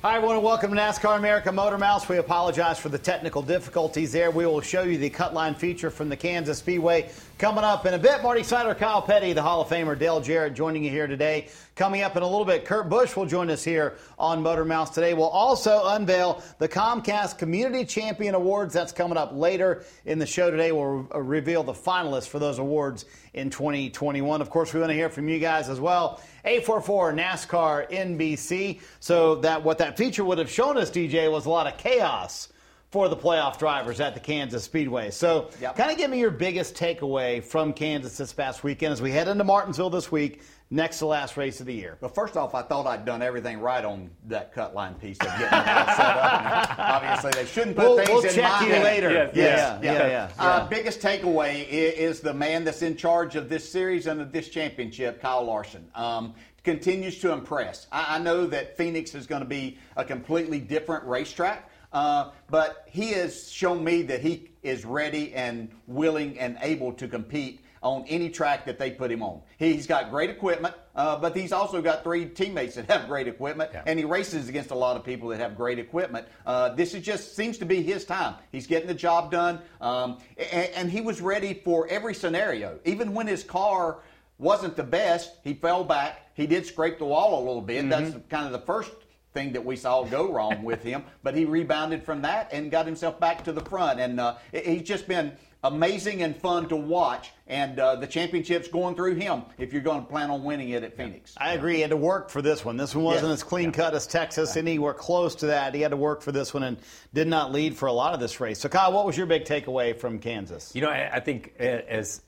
[0.00, 2.08] Hi, everyone, and welcome to NASCAR America MotorMouths.
[2.08, 4.30] We apologize for the technical difficulties there.
[4.30, 7.94] We will show you the cut line feature from the Kansas Speedway coming up in
[7.94, 8.22] a bit.
[8.22, 11.48] Marty Snider, Kyle Petty, the Hall of Famer Dale Jarrett joining you here today.
[11.74, 15.14] Coming up in a little bit, Kurt Busch will join us here on MotorMouths today.
[15.14, 18.74] We'll also unveil the Comcast Community Champion Awards.
[18.74, 20.70] That's coming up later in the show today.
[20.70, 24.40] We'll re- uh, reveal the finalists for those awards in 2021.
[24.40, 26.20] Of course, we want to hear from you guys as well.
[26.48, 28.80] 844 NASCAR NBC.
[29.00, 32.48] So that what that feature would have shown us, DJ, was a lot of chaos
[32.90, 35.10] for the playoff drivers at the Kansas Speedway.
[35.10, 35.76] So, Yep.
[35.76, 39.28] kind of give me your biggest takeaway from Kansas this past weekend as we head
[39.28, 41.98] into Martinsville this week, next to last race of the year.
[42.00, 45.26] Well, first off, I thought I'd done everything right on that cut line piece of
[45.26, 46.78] getting it all set up.
[46.78, 48.84] Obviously, they shouldn't put We'll, things we'll in check my you hand.
[48.84, 49.10] later.
[49.10, 49.98] Yes, yeah, yes, yeah, yeah.
[50.06, 50.42] yeah, yeah.
[50.42, 54.48] Uh, biggest takeaway is the man that's in charge of this series and of this
[54.48, 55.86] championship, Kyle Larson.
[55.94, 56.32] Um,
[56.64, 57.86] continues to impress.
[57.92, 62.84] I, I know that Phoenix is going to be a completely different racetrack, uh, but
[62.88, 68.04] he has shown me that he is ready and willing and able to compete on
[68.08, 69.40] any track that they put him on.
[69.56, 73.70] He's got great equipment, uh, but he's also got three teammates that have great equipment,
[73.72, 73.84] Yeah.
[73.86, 76.26] and he races against a lot of people that have great equipment.
[76.44, 78.34] Uh, this is just seems to be his time.
[78.50, 82.80] He's getting the job done, um, and, and he was ready for every scenario.
[82.84, 83.98] Even when his car
[84.38, 86.30] wasn't the best, he fell back.
[86.34, 87.88] He did scrape the wall a little bit.
[87.88, 88.90] That's kind of the first
[89.34, 92.86] thing that we saw go wrong with him, but he rebounded from that and got
[92.86, 94.00] himself back to the front.
[94.00, 95.32] And uh, he's just been
[95.64, 97.30] amazing and fun to watch.
[97.46, 100.82] And uh, the championship's going through him if you're going to plan on winning it
[100.84, 101.34] at Phoenix.
[101.36, 101.76] I agree.
[101.76, 102.76] He had to work for this one.
[102.76, 103.32] This one wasn't Yeah.
[103.34, 105.74] as clean cut as Texas, anywhere close to that.
[105.74, 106.76] He had to work for this one and
[107.12, 108.60] did not lead for a lot of this race.
[108.60, 110.74] So, Kyle, what was your big takeaway from Kansas?
[110.74, 112.22] You know, I, I think as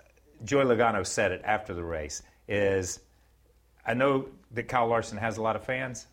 [0.44, 2.99] Joey Logano said it after the race is,
[3.87, 6.06] I know that Kyle Larson has a lot of fans,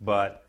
[0.00, 0.44] but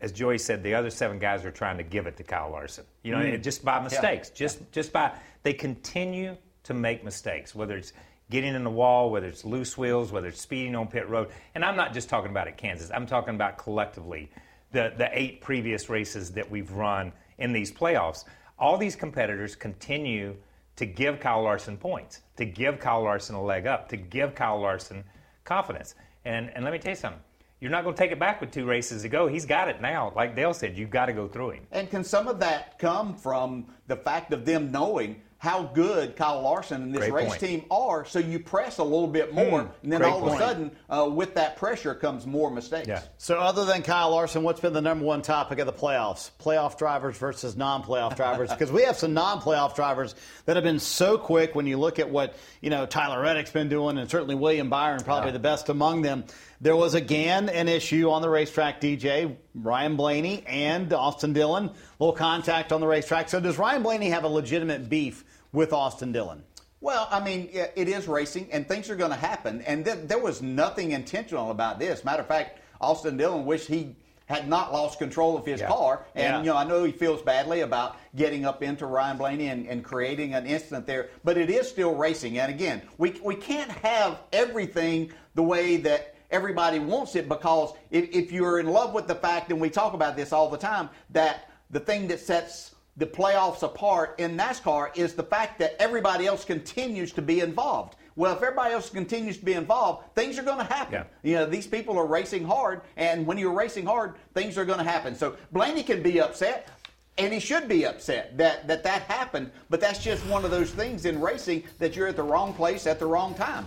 [0.00, 2.84] as Joey said, the other seven guys are trying to give it to Kyle Larson.
[3.02, 3.34] You know, mm.
[3.34, 5.12] it- just by mistakes, just just by
[5.42, 7.92] they continue to make mistakes, whether it's
[8.30, 11.30] getting in the wall, whether it's loose wheels, whether it's speeding on pit road.
[11.54, 12.90] And I'm not just talking about at Kansas.
[12.90, 14.30] I'm talking about collectively
[14.72, 18.24] the the eight previous races that we've run in these playoffs.
[18.58, 20.36] All these competitors continue
[20.76, 24.60] to give Kyle Larson points, to give Kyle Larson a leg up, to give Kyle
[24.60, 25.04] Larson
[25.44, 25.94] confidence.
[26.24, 27.20] And and let me tell you something.
[27.60, 29.26] You're not going to take it back with two races to go.
[29.26, 30.12] He's got it now.
[30.16, 31.66] Like Dale said, you've got to go through him.
[31.70, 36.42] And can some of that come from the fact of them knowing how good Kyle
[36.42, 37.40] Larson and this Great race point.
[37.40, 38.04] team are?
[38.04, 41.08] So you press a little bit more, and then great all of a sudden, uh,
[41.10, 42.86] with that pressure comes more mistakes.
[42.86, 43.00] Yeah.
[43.16, 46.30] So, other than Kyle Larson, what's been the number one topic of the playoffs?
[46.38, 48.50] Playoff drivers versus non playoff drivers?
[48.60, 51.98] Because we have some non playoff drivers that have been so quick when you look
[51.98, 55.70] at what, you know, Tyler Reddick's been doing, and certainly William Byron, probably the best
[55.70, 56.24] among them.
[56.62, 59.36] There was again an issue on the racetrack, DJ.
[59.54, 63.30] Ryan Blaney and Austin Dillon, little contact on the racetrack.
[63.30, 66.42] So, does Ryan Blaney have a legitimate beef with Austin Dillon?
[66.82, 69.60] Well, I mean, it is racing, and things are going to happen.
[69.62, 72.04] And th- there was nothing intentional about this.
[72.04, 73.96] Matter of fact, Austin Dillon wished he
[74.26, 75.68] had not lost control of his Yeah.
[75.68, 76.04] car.
[76.14, 76.38] And, Yeah.
[76.40, 79.82] you know, I know he feels badly about getting up into Ryan Blaney and, and
[79.84, 82.38] creating an incident there, but it is still racing.
[82.38, 88.10] And again, we, we can't have everything the way that everybody wants it because if,
[88.10, 90.88] if you're in love with the fact, and we talk about this all the time,
[91.10, 96.26] that the thing that sets the playoffs apart in NASCAR is the fact that everybody
[96.26, 97.96] else continues to be involved.
[98.16, 100.92] Well, if everybody else continues to be involved, things are going to happen.
[100.92, 101.04] Yeah.
[101.22, 104.78] You know, these people are racing hard, and when you're racing hard, things are going
[104.78, 105.14] to happen.
[105.14, 106.68] So Blaney can be upset,
[107.16, 110.70] and he should be upset that, that that happened, but that's just one of those
[110.70, 113.66] things in racing that you're at the wrong place at the wrong time.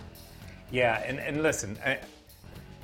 [0.72, 2.00] Yeah, and, and listen, I,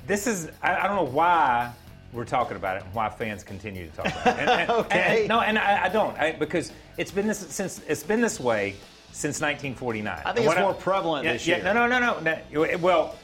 [0.06, 1.72] this is, I, I don't know why
[2.12, 4.40] we're talking about it and why fans continue to talk about it.
[4.40, 5.20] And, and- Okay.
[5.20, 8.40] and- no, and I, I don't, I, because it's been this since it's been this
[8.40, 8.74] way
[9.12, 10.22] since 1949.
[10.24, 11.64] I think it's more prevalent yeah, this yeah, year.
[11.64, 12.78] No, no, no, no, no.
[12.78, 13.16] Well,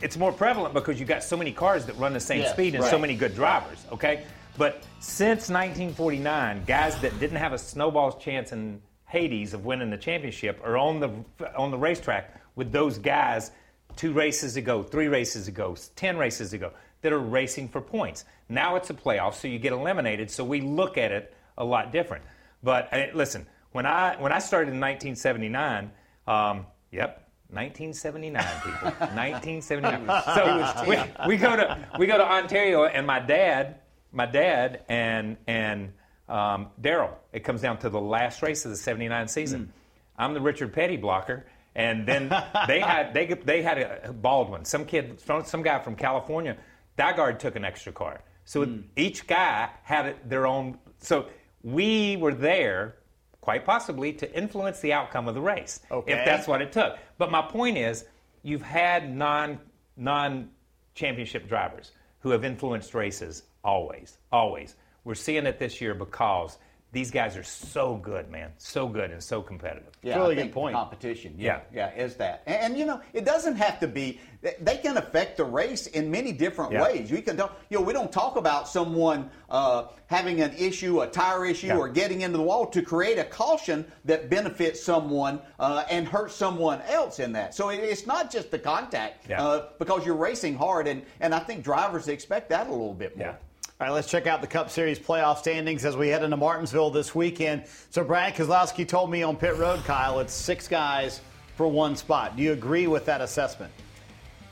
[0.00, 2.74] it's more prevalent because you got so many cars that run the same Yes, speed
[2.74, 3.84] and so many good drivers.
[3.92, 4.24] Okay,
[4.56, 9.96] but since 1949, guys that didn't have a snowball's chance in Hades of winning the
[9.96, 11.10] championship are on the
[11.56, 13.52] on the racetrack with those guys
[13.98, 16.72] two races ago, three races ago, ten races ago
[17.02, 18.24] that are racing for points.
[18.48, 20.30] Now it's a playoff, so you get eliminated.
[20.30, 22.24] So we look at it a lot different.
[22.62, 25.90] But uh, listen, when I when I started in 1979,
[26.26, 27.24] um, yep.
[27.50, 28.90] 1979, people.
[29.16, 30.22] 1979.
[30.34, 33.80] So we, we go to we go to Ontario, and my dad,
[34.12, 35.92] my dad, and and
[36.28, 37.18] um, Darrell.
[37.32, 39.72] It comes down to the last race of the '79 season.
[40.18, 41.46] I'm the Richard Petty blocker,
[41.78, 42.28] and then
[42.66, 46.56] they had they they had a Baldwin, some kid, some guy from California.
[46.98, 48.80] DiGard took an extra car, so hmm.
[48.96, 50.78] each guy had their own.
[50.98, 51.26] So
[51.62, 52.96] we were there
[53.40, 56.12] quite possibly to influence the outcome of the race Okay.
[56.12, 56.98] if that's what it took.
[57.16, 58.04] But my point is,
[58.42, 59.60] you've had non
[59.96, 60.50] non
[60.94, 64.74] championship drivers who have influenced races always, always.
[65.04, 66.58] We're seeing it this year because
[66.90, 69.92] these guys are so good, man, so good and so competitive.
[70.02, 70.74] Yeah, Really I good point.
[70.74, 74.20] Competition, yeah, yeah, is that, and, and, you know, it doesn't have to be.
[74.60, 76.82] They can affect the race in many different Yeah.
[76.84, 77.10] ways.
[77.10, 81.06] You can, talk, you know, we don't talk about someone uh, having an issue, a
[81.06, 81.76] tire issue, Yeah.
[81.76, 86.34] or getting into the wall to create a caution that benefits someone uh, and hurts
[86.36, 87.54] someone else in that.
[87.54, 89.44] So it, it's not just the contact Yeah.
[89.44, 93.16] uh, because you're racing hard, and and I think drivers expect that a little bit
[93.18, 93.36] more.
[93.80, 96.90] All right, let's check out the Cup Series playoff standings as we head into Martinsville
[96.90, 97.62] this weekend.
[97.90, 101.20] So, Brad Keselowski told me on pit road, Kyle, it's six guys
[101.54, 102.36] for one spot.
[102.36, 103.72] Do you agree with that assessment?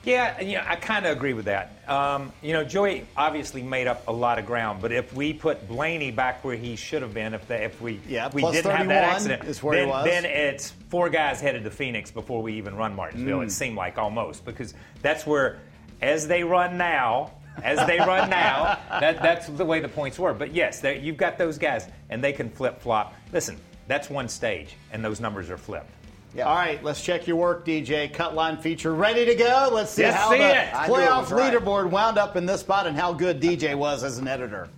[0.04, 1.72] Yeah, yeah, I kind of agree with that.
[1.88, 5.66] Um, you know, Joey obviously made up a lot of ground, but if we put
[5.66, 8.86] Blaney back where he should have been, if, the, if we Yeah, we didn't have
[8.86, 12.52] that accident, is where he then, then it's four guys headed to Phoenix before we
[12.52, 13.40] even run Martinsville.
[13.40, 13.46] Mm.
[13.46, 15.58] It seemed like almost because that's where,
[16.00, 17.32] as they run now,
[17.62, 20.34] as they run now, that, that's the way the points were.
[20.34, 23.14] But yes, you've got those guys, and they can flip flop.
[23.32, 25.90] Listen, that's one stage, and those numbers are flipped.
[26.34, 26.44] Yeah.
[26.48, 28.12] All right, let's check your work, DJ.
[28.12, 29.70] Cutline feature ready to go.
[29.72, 30.74] Let's see Let's how see the it.
[30.74, 31.54] I knew it playoff was right.
[31.54, 34.68] leaderboard wound up in this spot and how good DJ was as an editor.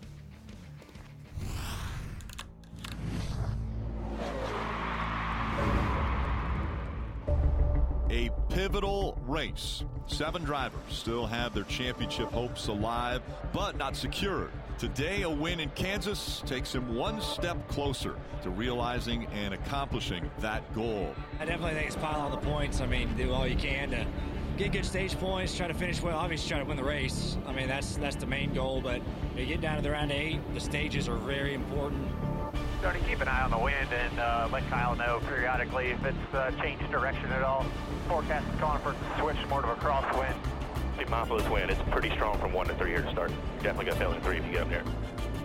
[8.59, 9.85] Pivotal race.
[10.09, 13.23] Seven drivers still have their championship hopes alive,
[13.53, 14.51] but not secured.
[14.79, 20.75] Today, a win in Kansas takes him one step closer to realizing and accomplishing that
[20.75, 21.15] goal.
[21.39, 22.81] I definitely think it's pile on the points.
[22.81, 24.05] I mean, do all you can to
[24.57, 26.19] get good stage points, try to finish well.
[26.19, 27.39] Obviously, try to win the race.
[27.47, 28.81] I mean, that's that's the main goal.
[28.81, 29.03] But
[29.37, 32.09] you get down to the round eight, the stages are very important.
[32.81, 36.05] Starting to keep an eye on the wind and uh, let Kyle know periodically if
[36.05, 37.67] it's uh, changed direction at all.
[38.07, 40.37] Forecast is calling for switch more to a crosswind.
[40.97, 41.71] Be mindful of this wind.
[41.71, 43.33] It's pretty strong from one to three here to start.
[43.63, 44.85] Definitely got to fail in three if you get up there.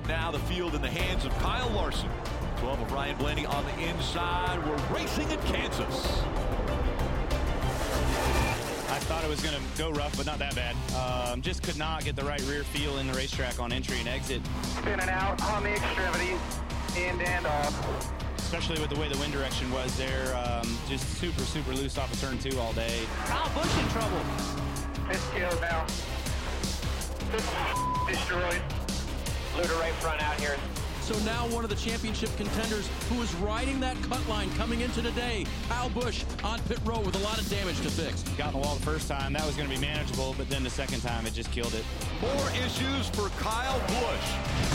[0.07, 2.09] Now the field in the hands of Kyle Larson.
[2.57, 4.63] 12 of Ryan Blaney on the inside.
[4.65, 6.23] We're racing in Kansas.
[8.89, 10.75] I thought it was going to go rough, but not that bad.
[10.95, 14.07] Um, just could not get the right rear feel in the racetrack on entry and
[14.07, 14.41] exit,
[14.77, 16.39] Spinning out on the extremities,
[16.97, 18.11] in and off.
[18.37, 20.35] especially with the way the wind direction was there.
[20.35, 23.01] Um, just super, super loose off of turn two all day.
[23.25, 24.19] Kyle Busch in trouble.
[25.09, 25.85] Fifth kill now.
[27.31, 28.61] Fifth destroyed.
[29.55, 30.57] Luder right front out here.
[31.03, 35.01] So now one of the championship contenders who is riding that cut line coming into
[35.01, 38.23] today, Kyle Busch on pit road with a lot of damage to fix.
[38.37, 40.63] Got in the wall the first time, that was going to be manageable, but then
[40.63, 41.83] the second time it just killed it.
[42.21, 44.27] More issues for Kyle Busch.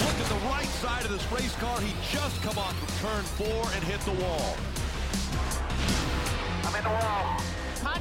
[0.04, 1.80] Look at the right side of this race car.
[1.80, 4.54] He just come off from turn four and hit the wall.
[6.64, 7.57] I'm in the wall.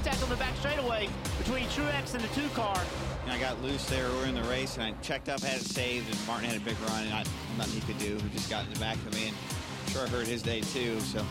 [0.07, 2.81] Contact on the back straightaway between Truex and the two car.
[3.23, 5.65] And I got loose there earlier in the race, and I checked up, had it
[5.65, 7.25] saved, and Martin had a big run, and I,
[7.57, 8.15] nothing he could do.
[8.15, 10.97] He just got in the back of me, and I'm sure hurt his day too.
[11.01, 11.25] So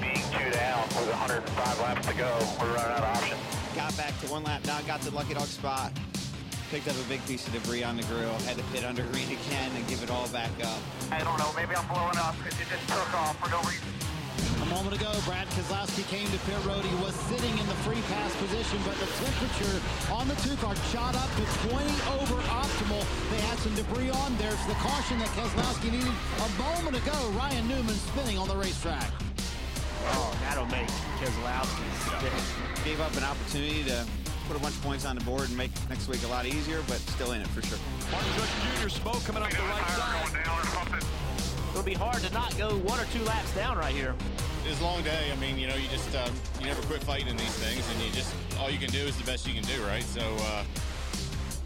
[0.00, 3.40] Being two down with 105 laps to go, we're running out of options.
[3.76, 5.92] got back to one lap down, got the lucky dog spot,
[6.72, 9.30] picked up a big piece of debris on the grill, had to pit under green
[9.30, 10.80] again and give it all back up.
[11.12, 13.99] I don't know, maybe I'm blowing up because it just took off for no reason.
[14.62, 16.84] A moment ago, Brad Keselowski came to pit road.
[16.84, 19.76] He was sitting in the free pass position, but the temperature
[20.12, 21.84] on the two car shot up to 20
[22.20, 23.02] over optimal.
[23.30, 24.36] They had some debris on.
[24.36, 27.16] There's the caution that Keselowski needed a moment ago.
[27.36, 29.10] Ryan Newman spinning on the racetrack.
[30.14, 31.88] Oh, that'll make Keselowski
[32.20, 32.84] sick.
[32.84, 34.06] Gave up an opportunity to
[34.46, 36.82] put a bunch of points on the board and make next week a lot easier,
[36.88, 37.78] but still in it for sure.
[38.10, 38.88] Martin Truex Jr.
[38.88, 41.29] smoke coming up the right side.
[41.70, 44.14] It'll be hard to not go one or two laps down right here.
[44.66, 45.30] It's a long day.
[45.32, 48.02] I mean, you know, you just um, you never quit fighting in these things, and
[48.02, 50.02] you just all you can do is the best you can do, right?
[50.02, 50.64] So uh,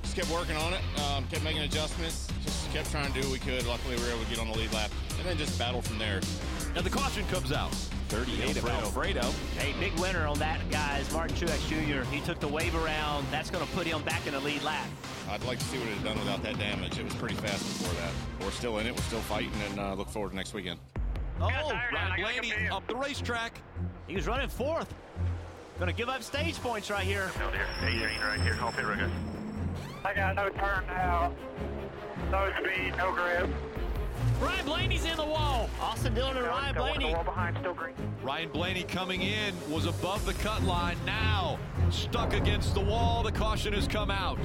[0.02, 3.32] just kept working on it, um, kept making adjustments, just kept trying to do what
[3.32, 3.66] we could.
[3.66, 5.98] Luckily, we were able to get on the lead lap, and then just battle from
[5.98, 6.20] there.
[6.74, 7.74] Now the caution comes out.
[8.08, 9.22] 38 of Alfredo.
[9.58, 11.10] Hey, big winner on that, guys.
[11.12, 12.08] Martin Truex Jr.
[12.14, 13.26] He took the wave around.
[13.30, 14.86] That's going to put him back in the lead lap.
[15.30, 16.98] I'd like to see what it had done without that damage.
[16.98, 18.12] It was pretty fast before that.
[18.44, 18.94] We're still in it.
[18.94, 20.78] We're still fighting, and uh, look forward to next weekend.
[21.40, 23.60] Oh, Ryan Blaney up the racetrack.
[24.06, 24.92] he was running fourth.
[25.78, 27.30] Going to give up stage points right here.
[27.40, 27.66] No, dear.
[27.82, 28.54] 18 right here.
[28.54, 29.10] Home pit record.
[30.04, 31.32] I got no turn now.
[32.30, 33.50] No speed, no grip.
[34.40, 35.68] Ryan Blaney's in the wall.
[35.80, 37.06] Austin Dillon and Ryan Blaney.
[37.06, 37.94] the wall behind, still green.
[38.22, 40.96] Ryan Blaney coming in was above the cut line.
[41.04, 41.58] Now
[41.90, 43.22] stuck against the wall.
[43.22, 44.38] The caution has come out.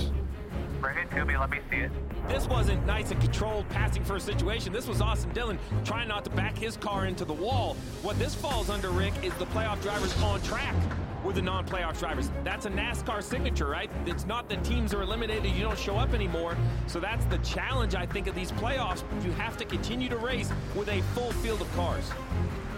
[0.81, 1.91] Bring it to me, let me see it.
[2.29, 4.71] This wasn't nice and controlled passing for a situation.
[4.71, 7.75] This was Austin Dillon trying not to back his car into the wall.
[8.01, 10.75] What this falls under, Rick, is the playoff drivers on track
[11.23, 12.31] with the non-playoff drivers.
[12.45, 13.89] That's a NASCAR signature, right?
[14.05, 16.55] It's not that teams are eliminated, you don't show up anymore.
[16.87, 19.03] So that's the challenge, I think, of these playoffs.
[19.23, 22.09] You have to continue to race with a full field of cars.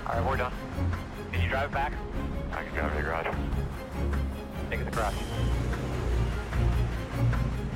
[0.08, 0.54] All right, we're done.
[1.32, 1.94] Can you drive back?
[2.52, 3.28] I can drive to the garage.
[4.70, 5.14] Take it to the garage.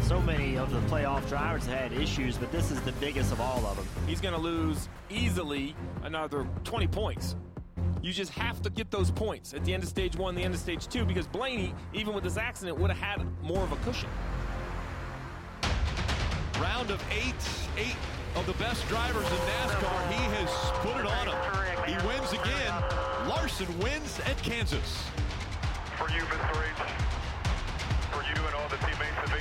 [0.06, 3.66] So many of the playoff drivers had issues, but this is the biggest of all
[3.66, 3.88] of them.
[4.06, 7.36] He's going to lose easily another 20 points.
[8.04, 10.54] You just have to get those points at the end of stage one, the end
[10.54, 13.78] of stage two, because Blaney, even with this accident, would have had more of a
[13.78, 14.10] cushion.
[16.62, 17.34] Round of eight,
[17.76, 17.98] eight
[18.36, 20.12] of the best drivers in NASCAR.
[20.12, 22.00] He has put it on him.
[22.00, 23.28] He wins again.
[23.28, 25.04] Larson wins at Kansas.
[25.98, 26.62] For you, Mr.
[26.62, 26.92] H.
[28.12, 29.32] For you and all the teammates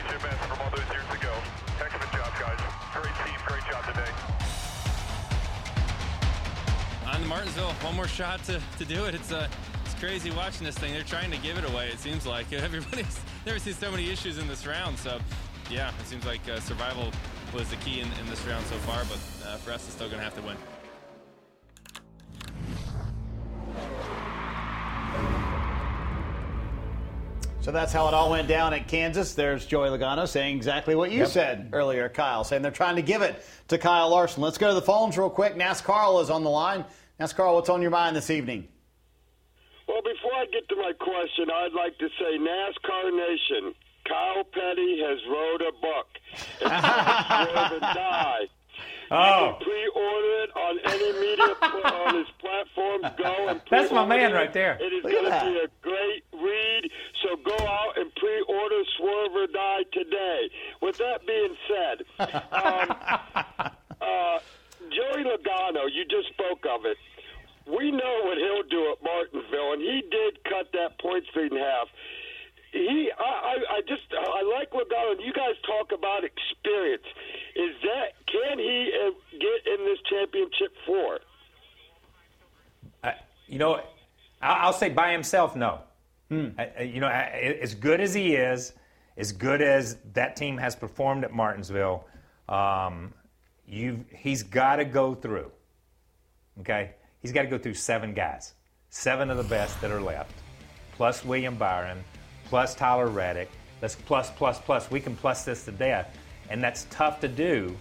[7.44, 9.14] Martinsville, one more shot to, to do it.
[9.14, 9.48] It's uh,
[9.84, 10.94] it's crazy watching this thing.
[10.94, 11.88] They're trying to give it away.
[11.88, 14.98] It seems like everybody's never seen so many issues in this round.
[14.98, 15.18] So,
[15.70, 17.10] yeah, it seems like uh, survival
[17.52, 19.04] was the key in, in this round so far.
[19.04, 20.56] But uh, for us, it's still going to have to win.
[27.60, 29.34] So that's how it all went down at Kansas.
[29.34, 31.28] There's Joey Logano saying exactly what you Yep.
[31.28, 34.42] said earlier, Kyle, saying they're trying to give it to Kyle Larson.
[34.42, 35.56] Let's go to the phones real quick.
[35.56, 36.84] NASCAR is on the line.
[37.20, 38.66] NASCAR, what's on your mind this evening?
[39.86, 43.74] Well, before I get to my question, I'd like to say NASCAR Nation,
[44.08, 46.06] Kyle Petty has wrote a book.
[46.32, 48.40] It's called Die.
[49.10, 49.46] Oh.
[49.46, 51.54] You can pre-order it on any media
[51.84, 53.04] on his platforms.
[53.18, 54.34] Go and That's my man it.
[54.34, 54.76] right there.
[54.80, 56.90] It is going to be a great read.
[57.22, 60.50] So go out and pre-order Swerve or Die today.
[60.80, 62.04] With that being said,
[62.50, 62.96] um,
[64.00, 64.38] uh,
[64.94, 66.96] Joey Logano, you just spoke of it.
[67.66, 71.58] We know what he'll do at Martinsville, and he did cut that point streak in
[71.58, 71.88] half.
[72.72, 75.14] He, I, I, I just, I like Logano.
[75.24, 77.04] You guys talk about experience.
[77.56, 81.20] Is that can he uh, get in this championship four?
[83.02, 83.14] I,
[83.46, 83.76] you know,
[84.42, 85.80] I'll, I'll say by himself, no.
[86.30, 88.72] I- I- you know, I- as good as he is,
[89.16, 92.04] as good as that team has performed at Martinsville,
[92.48, 93.14] um,
[93.68, 95.50] you he's got to go through.
[96.60, 96.90] Okay,
[97.20, 98.54] he's got to go through seven guys,
[98.90, 100.34] seven of the best that are left,
[100.92, 102.04] plus William Byron,
[102.46, 103.50] plus Tyler Reddick.
[103.82, 104.90] Let's plus plus plus.
[104.90, 106.16] We can plus this to death,
[106.50, 107.76] and that's tough to do.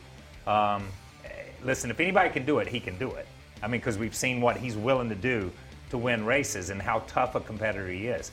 [0.47, 0.87] Um,
[1.63, 3.27] listen, if anybody can do it, he can do it.
[3.61, 5.51] I mean, because we've seen what he's willing to do
[5.89, 8.31] to win races and how tough a competitor he is.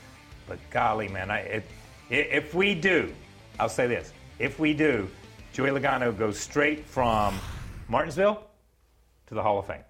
[0.48, 1.64] But golly, man, I, if,
[2.08, 3.12] if we do,
[3.58, 5.08] I'll say this: if we do,
[5.52, 7.38] Joey Logano goes straight from
[7.88, 8.44] Martinsville
[9.26, 9.82] to the Hall of Fame.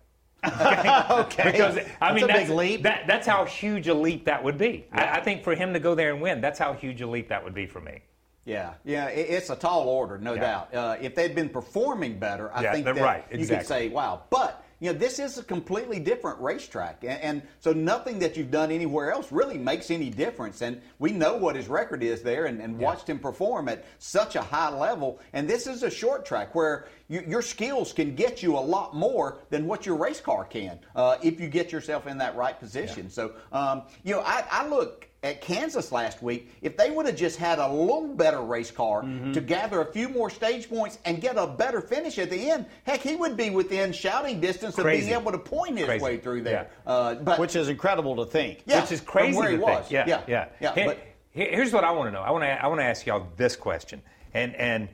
[0.44, 1.50] okay.
[1.52, 2.82] Because I That's mean, a that's, big leap.
[2.82, 4.86] That, that's how huge a leap that would be.
[4.90, 7.28] I, I think for him to go there and win, that's how huge a leap
[7.28, 8.00] that would be for me.
[8.46, 10.40] Yeah, yeah, it- it's a tall order, no Yeah.
[10.40, 10.74] doubt.
[10.74, 14.22] Uh, if they'd been performing better, I Yeah, think that right, you could say, "Wow!"
[14.30, 18.50] But you know, this is a completely different racetrack, and, and so nothing that you've
[18.50, 20.62] done anywhere else really makes any difference.
[20.62, 24.36] And we know what his record is there, and, and watched him perform at such
[24.36, 25.20] a high level.
[25.34, 28.96] And this is a short track where you, your skills can get you a lot
[28.96, 32.58] more than what your race car can uh, if you get yourself in that right
[32.58, 33.10] position.
[33.10, 37.16] So, um, you know, I, I look at Kansas last week, if they would have
[37.16, 39.32] just had a little better race car Mm-hmm.
[39.32, 42.64] to gather a few more stage points and get a better finish at the end,
[42.84, 46.04] heck, he would be within shouting distance of being able to point his Crazy.
[46.04, 46.70] way through there.
[46.86, 48.62] Uh, but Which is incredible to think.
[48.66, 49.90] yeah, Which is from crazy where he was.
[49.90, 50.48] Yeah, yeah, yeah.
[50.60, 50.84] yeah.
[50.86, 50.98] But
[51.32, 52.22] Here's what I want to know.
[52.22, 54.02] I want to I want to ask y'all this question,
[54.34, 54.88] and and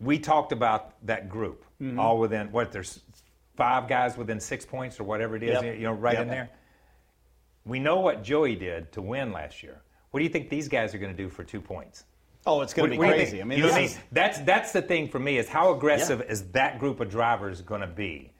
[0.00, 1.98] we talked about that group Mhm.
[1.98, 3.00] all within what there's
[3.56, 5.76] five guys within six points or whatever it is, Yep.
[5.76, 6.22] you know, right Yep.
[6.22, 6.48] in there.
[7.64, 9.82] We know what Joey did to win last year.
[10.10, 12.04] What do you think these guys are going to do for two points?
[12.46, 13.40] Oh, it's going to be what do you crazy.
[13.40, 16.42] I mean, You know is- that's that's the thing for me is how aggressive is
[16.52, 18.32] that group of drivers going to be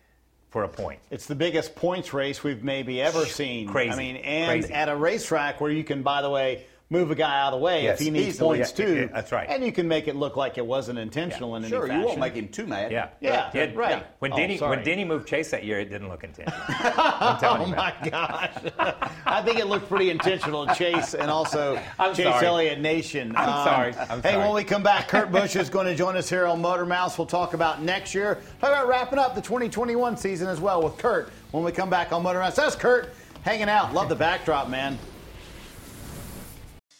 [0.48, 1.00] for a point?
[1.10, 3.68] It's the biggest points race we've maybe ever seen.
[3.68, 3.92] Crazy.
[3.92, 4.72] I mean, and Crazy.
[4.72, 7.64] at a racetrack where you can, by the way, move a guy out of the
[7.64, 8.58] way Yes, if he needs easily.
[8.58, 8.96] points Yeah, too.
[8.96, 9.48] yeah, that's right.
[9.48, 12.04] And you can make it look like it wasn't intentional in Sure, any you fashion.
[12.06, 12.90] won't make him too mad.
[12.90, 14.04] Yeah, Yeah, Yeah, right.
[14.18, 14.76] When Oh, Denny sorry.
[14.76, 16.60] when Denny moved Chase that year, it didn't look intentional.
[16.68, 18.50] oh my gosh!
[19.24, 22.46] I think it looked pretty intentional, Chase, and also I'm Chase sorry.
[22.46, 23.34] Elliott Nation.
[23.36, 23.94] I'm um, sorry.
[24.10, 24.44] I'm hey, sorry.
[24.44, 27.16] when we come back, Kurt Busch is going to join us here on MotorMouths.
[27.16, 28.34] We'll talk about next year.
[28.60, 32.12] Talk about wrapping up the 2021 season as well with Kurt when we come back
[32.12, 32.56] on MotorMouths.
[32.56, 33.94] That's Kurt hanging out.
[33.94, 34.98] Love the backdrop, man.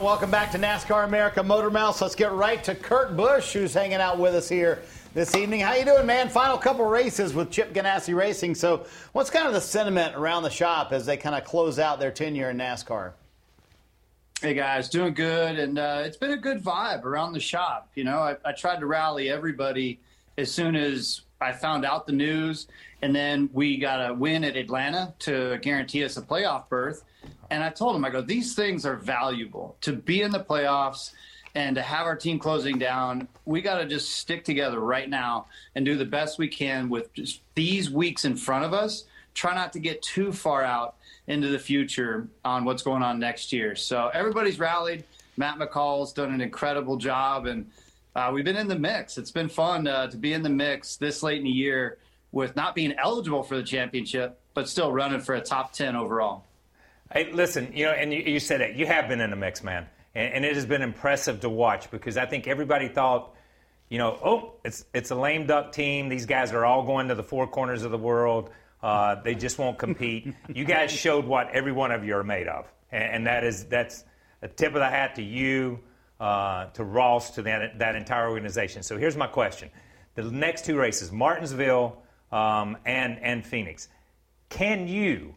[0.00, 2.00] Welcome back to NASCAR America MotorMouths.
[2.00, 4.80] Let's get right to Kurt Busch, who's hanging out with us here
[5.12, 5.58] this evening.
[5.58, 6.28] How you doing, man?
[6.28, 8.54] Final couple races with Chip Ganassi Racing.
[8.54, 11.98] So, what's kind of the sentiment around the shop as they kind of close out
[11.98, 13.10] their tenure in NASCAR?
[14.40, 17.90] Hey guys, doing good, and uh, it's been a good vibe around the shop.
[17.96, 19.98] You know, I, I tried to rally everybody
[20.36, 22.68] as soon as I found out the news,
[23.02, 27.02] and then we got a win at Atlanta to guarantee us a playoff berth.
[27.50, 31.12] And I told them, I go, these things are valuable to be in the playoffs
[31.54, 33.26] and to have our team closing down.
[33.44, 37.12] We got to just stick together right now and do the best we can with
[37.14, 39.04] just these weeks in front of us.
[39.34, 43.52] Try not to get too far out into the future on what's going on next
[43.52, 43.76] year.
[43.76, 45.04] So everybody's rallied.
[45.36, 47.70] Matt McCall's done an incredible job, and
[48.16, 49.18] uh, we've been in the mix.
[49.18, 51.98] It's been fun uh, to be in the mix this late in the year
[52.32, 56.44] with not being eligible for the championship, but still running for a top 10 overall.
[57.10, 58.76] Hey, listen, you know, and you, you said it.
[58.76, 61.90] You have been in the mix, man, and, and it has been impressive to watch
[61.90, 63.34] because I think everybody thought,
[63.88, 66.10] you know, oh, it's it's a lame duck team.
[66.10, 68.50] These guys are all going to the four corners of the world.
[68.82, 70.34] Uh, they just won't compete.
[70.54, 73.64] you guys showed what every one of you are made of, and, and that is
[73.64, 74.04] that's
[74.42, 75.80] a tip of the hat to you,
[76.20, 78.82] uh, to Ross, to that that entire organization.
[78.82, 79.70] So here's my question:
[80.14, 83.88] the next two races, Martinsville um, and and Phoenix,
[84.50, 85.34] can you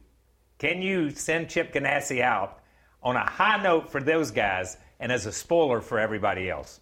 [0.61, 2.59] can you send Chip Ganassi out
[3.01, 6.79] on a high note for those guys and as a spoiler for everybody else?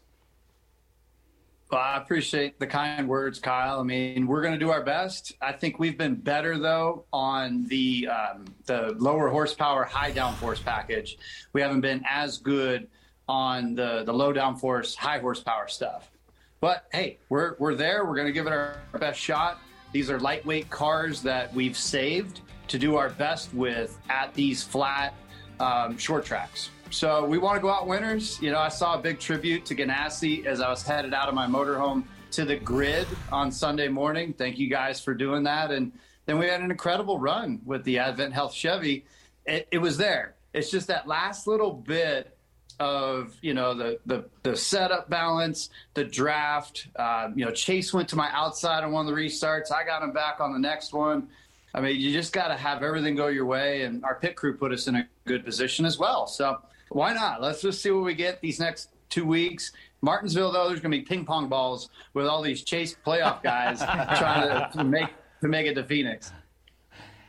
[1.71, 3.79] Well, I appreciate the kind words, Kyle.
[3.79, 5.31] I mean, we're going to do our best.
[5.41, 11.17] I think we've been better though on the um, the lower horsepower, high downforce package.
[11.53, 12.89] We haven't been as good
[13.29, 16.11] on the the low downforce, high horsepower stuff.
[16.59, 18.03] But hey, we're we're there.
[18.03, 19.61] We're going to give it our best shot.
[19.93, 25.13] These are lightweight cars that we've saved to do our best with at these flat
[25.59, 26.69] um, short tracks.
[26.91, 28.41] So we want to go out winners.
[28.41, 31.35] You know, I saw a big tribute to Ganassi as I was headed out of
[31.35, 34.33] my motorhome to the grid on Sunday morning.
[34.33, 35.71] Thank you guys for doing that.
[35.71, 35.91] And
[36.25, 39.05] then we had an incredible run with the AdventHealth Chevy.
[39.45, 40.35] It, it was there.
[40.53, 42.35] It's just that last little bit
[42.79, 46.87] of you know the the, the setup balance, the draft.
[46.95, 49.71] Uh, you know, Chase went to my outside on one of the restarts.
[49.71, 51.27] I got him back on the next one.
[51.73, 54.57] I mean, you just got to have everything go your way, and our pit crew
[54.57, 56.27] put us in a good position as well.
[56.27, 57.41] So why not?
[57.41, 59.71] Let's just see what we get these next two weeks.
[60.01, 63.79] Martinsville, though, there's going to be ping pong balls with all these Chase playoff guys
[64.17, 65.09] trying to, to make
[65.41, 66.31] to make it to Phoenix.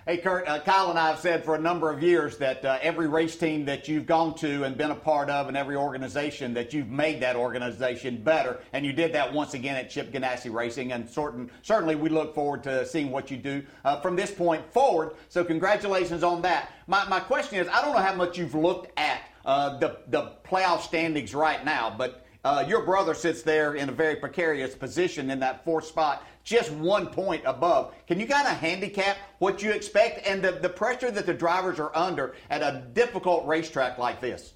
[0.06, 2.78] Hey, Kurt, uh, Kyle and I have said for a number of years that uh,
[2.80, 6.54] every race team that you've gone to and been a part of, and every organization
[6.54, 10.50] that you've made that organization better, and you did that once again at Chip Ganassi
[10.50, 14.30] Racing, and certain, certainly we look forward to seeing what you do uh, from this
[14.30, 15.12] point forward.
[15.28, 16.72] So, congratulations on that.
[16.86, 20.32] My, my question is, I don't know how much you've looked at uh, the the
[20.46, 25.30] playoff standings right now, but uh, your brother sits there in a very precarious position
[25.30, 27.94] in that fourth spot, just one point above.
[28.06, 31.78] Can you kind of handicap what you expect and the, the pressure that the drivers
[31.78, 34.54] are under at a difficult racetrack like this?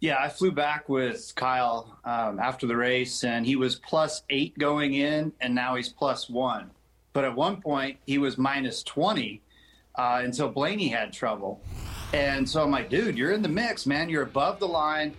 [0.00, 4.58] Yeah, I flew back with Kyle um, after the race, and he was plus eight
[4.58, 6.72] going in, and now he's plus one.
[7.12, 9.40] But at one point, he was minus 20
[9.94, 11.60] uh, until Blaney had trouble.
[12.12, 14.08] And so I'm like, dude, you're in the mix, man.
[14.08, 15.14] You're above the line.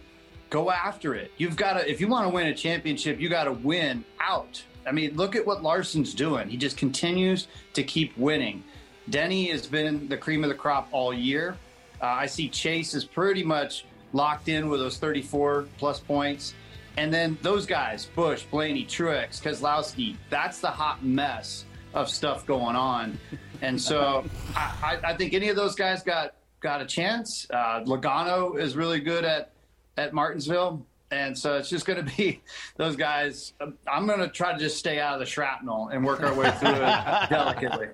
[0.53, 1.31] Go after it.
[1.37, 4.63] You've got to, if you want to win a championship, you got to win out.
[4.85, 6.47] I mean, look at what Larson's doing.
[6.47, 8.63] He just continues to keep winning.
[9.09, 11.57] Denny has been the cream of the crop all year.
[11.99, 16.53] Uh, I see Chase is pretty much locked in with those 34 plus points.
[16.97, 22.75] And then those guys, Busch, Blaney, Truex, Keselowski, that's the hot mess of stuff going
[22.75, 23.17] on.
[23.63, 24.23] And so
[24.55, 27.47] I, I, think any of those guys got got a chance.
[27.49, 29.52] Uh, Logano is really good at
[29.97, 30.85] at Martinsville.
[31.11, 32.41] And so it's just going to be
[32.77, 33.53] those guys.
[33.87, 36.51] I'm going to try to just stay out of the shrapnel and work our way
[36.51, 37.89] through it delicately.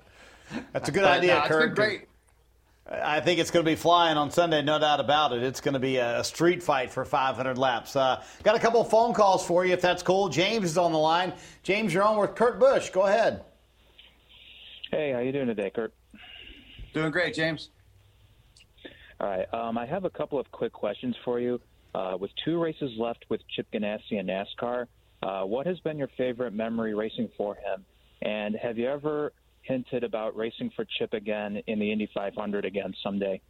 [0.74, 1.64] That's a good but, idea, uh, Kurt.
[1.64, 2.06] It's been great.
[2.92, 5.44] I think it's going to be flying on Sunday, no doubt about it.
[5.44, 7.96] It's going to be a street fight for 500 laps.
[7.96, 10.28] Uh, got a couple of phone calls for you, if that's cool.
[10.28, 11.34] James is on the line.
[11.62, 12.90] James, you're on with Kurt Busch.
[12.90, 13.44] Go ahead.
[14.90, 15.94] Hey, how you doing today, Kurt?
[16.96, 17.70] Doing great, James.
[19.20, 19.54] All right.
[19.54, 21.62] Um, I have a couple of quick questions for you.
[21.94, 24.86] Uh, with two races left with Chip Ganassi and NASCAR,
[25.24, 27.86] uh, what has been your favorite memory racing for him?
[28.22, 32.94] And have you ever hinted about racing for Chip again in the Indy 500 again
[33.04, 33.42] someday?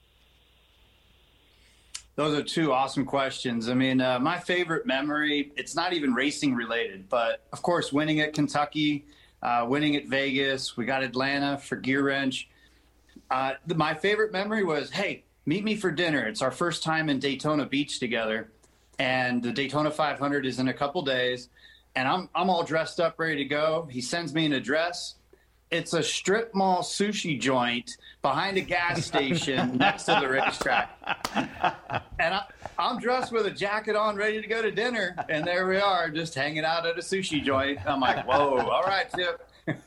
[2.15, 3.69] Those are two awesome questions.
[3.69, 8.19] I mean, uh, my favorite memory, it's not even racing related, but of course, winning
[8.19, 9.06] at Kentucky,
[9.41, 12.47] uh, winning at Vegas, we got Atlanta for GearWrench.
[13.32, 16.28] Uh, the, my favorite memory was hey, meet me for dinner.
[16.28, 18.52] It's our first time in Daytona Beach together,
[19.00, 21.50] and the Daytona 500 is in a couple days.
[21.96, 23.88] And I'm, I'm all dressed up, ready to go.
[23.90, 25.16] He sends me an address
[25.72, 30.90] it's a strip mall sushi joint behind a gas station next to the racetrack.
[32.20, 32.44] And I,
[32.80, 35.16] am dressed with a jacket on, ready to go to dinner.
[35.30, 37.80] And there we are, just hanging out at a sushi joint.
[37.86, 39.48] I'm like, whoa, all right, Chip.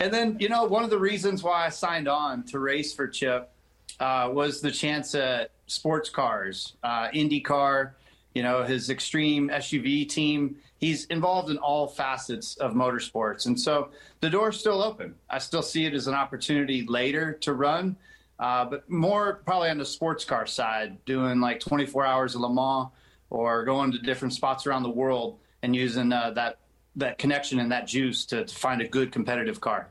[0.00, 3.08] and then, you know, one of the reasons why I signed on to race for
[3.08, 3.50] Chip
[4.00, 7.92] uh, was the chance at sports cars, uh, IndyCar,
[8.34, 13.46] you know, his extreme SUV team he's involved in all facets of motorsports.
[13.46, 13.88] And so
[14.20, 15.14] the door's still open.
[15.30, 17.96] I still see it as an opportunity later to run,
[18.38, 22.52] uh, but more probably on the sports car side, doing like 24 hours of Le
[22.52, 22.88] Mans
[23.30, 26.58] or going to different spots around the world and using uh, that
[26.96, 29.88] that connection and that juice to, to find a good competitive car.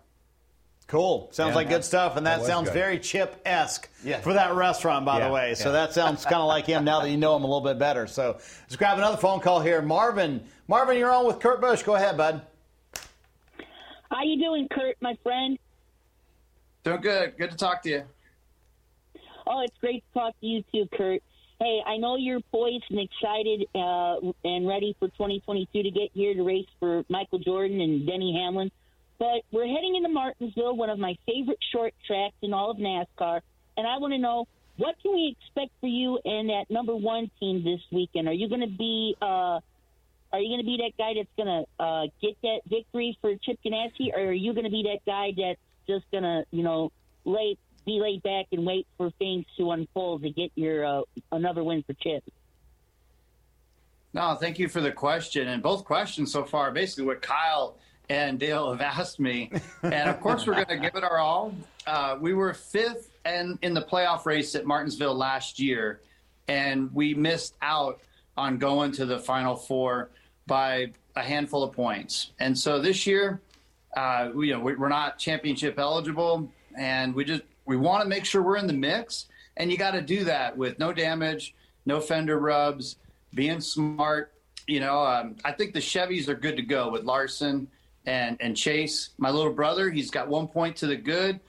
[0.93, 1.27] Cool.
[1.32, 2.75] Sounds yeah, like good stuff, and that, that sounds good.
[2.75, 4.19] very Chip esque yeah.
[4.19, 5.56] for that restaurant, by yeah, the way.
[5.56, 7.79] So that sounds kind of like him now that you know him a little bit
[7.79, 8.06] better.
[8.06, 9.82] So let's grab another phone call here.
[9.82, 11.82] Marvin, Marvin, you're on with Kurt Busch.
[11.82, 12.43] Go ahead, bud.
[14.12, 15.58] How you doing, Kurt, my friend?
[16.84, 17.38] Doing good.
[17.39, 18.03] Good to talk to you.
[19.47, 21.23] Oh, it's great to talk to you too, Kurt.
[21.60, 26.36] Hey, I know you're poised and excited uh, and ready for 2022 to get here
[26.36, 28.69] to race for Michael Jordan and Denny Hamlin.
[29.19, 33.41] But we're heading into Martinsville, one of my favorite short tracks in all of NASCAR,
[33.78, 34.47] and I want to know
[34.78, 38.28] what can we expect for you and that number one team this weekend?
[38.28, 39.60] Are you going to be uh,
[40.34, 43.36] are you going to be that guy that's going to uh, get that victory for
[43.36, 46.63] Chip Ganassi, or are you going to be that guy that's just going to you
[46.63, 46.91] know
[47.23, 51.63] lay be laid back and wait for things to unfold to get your uh, another
[51.63, 52.23] win for Chip?
[54.13, 55.47] No, thank you for the question.
[55.47, 57.78] And both questions so far, basically what Kyle
[58.09, 59.51] and Dale have asked me.
[59.83, 61.53] And of course, we're going to give it our all.
[61.85, 66.01] Uh, we were fifth and in the playoff race at Martinsville last year,
[66.47, 67.99] and we missed out
[68.37, 70.09] on going to the Final Four
[70.47, 72.31] by a handful of points.
[72.39, 73.41] And so this year,
[73.95, 78.25] uh, we, you know, we're not championship eligible, and we just we want to make
[78.25, 79.27] sure we're in the mix.
[79.57, 81.53] And you got to do that with no damage,
[81.85, 82.95] no fender rubs,
[83.33, 84.33] being smart.
[84.65, 87.67] You know, um, I think the Chevys are good to go with Larson
[88.05, 89.09] and and Chase.
[89.17, 91.39] My little brother, he's got one point to the good,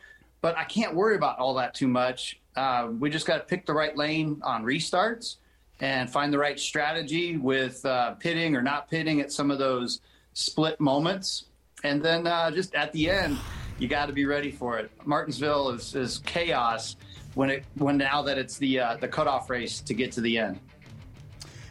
[0.40, 2.40] but I can't worry about all that too much.
[2.56, 5.36] Uh, we just got to pick the right lane on restarts
[5.80, 10.00] and find the right strategy with uh, pitting or not pitting at some of those
[10.32, 11.46] split moments,
[11.82, 13.38] and then uh, just at the end,
[13.78, 14.90] you got to be ready for it.
[15.04, 16.96] Martinsville is, is chaos
[17.34, 20.38] when it when now that it's the uh, the cutoff race to get to the
[20.38, 20.60] end.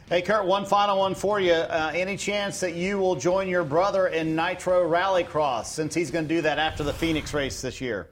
[0.10, 1.54] Hey, Kurt, one final one for you.
[1.54, 6.28] Uh, any chance that you will join your brother in Nitro Rallycross since he's going
[6.28, 8.10] to do that after the Phoenix race this year?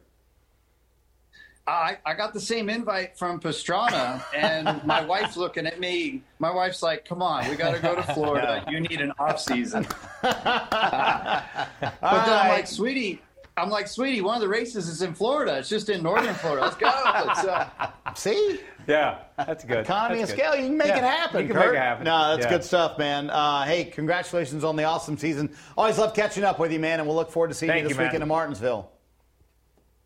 [1.67, 6.23] I, I got the same invite from Pastrana, and my wife's looking at me.
[6.39, 8.63] My wife's like, "Come on, we got to go to Florida.
[8.69, 9.85] You need an off season."
[10.23, 11.43] Uh,
[11.81, 13.21] but then I'm like, "Sweetie,
[13.57, 15.57] I'm like, sweetie, one of the races is in Florida.
[15.57, 16.63] It's just in northern Florida.
[16.63, 16.87] Let's go.
[18.11, 18.59] Uh, See?
[18.87, 19.79] Yeah, that's good.
[19.79, 20.55] Economy that's of scale.
[20.55, 21.41] You can make yeah, it happen.
[21.41, 21.65] You can Kurt.
[21.67, 22.03] make it happen.
[22.05, 22.49] No, that's yeah.
[22.49, 23.29] good stuff, man.
[23.29, 25.55] Uh, hey, congratulations on the awesome season.
[25.77, 27.89] Always love catching up with you, man, and we'll look forward to seeing Thank you
[27.89, 28.91] this you, weekend in Martinsville.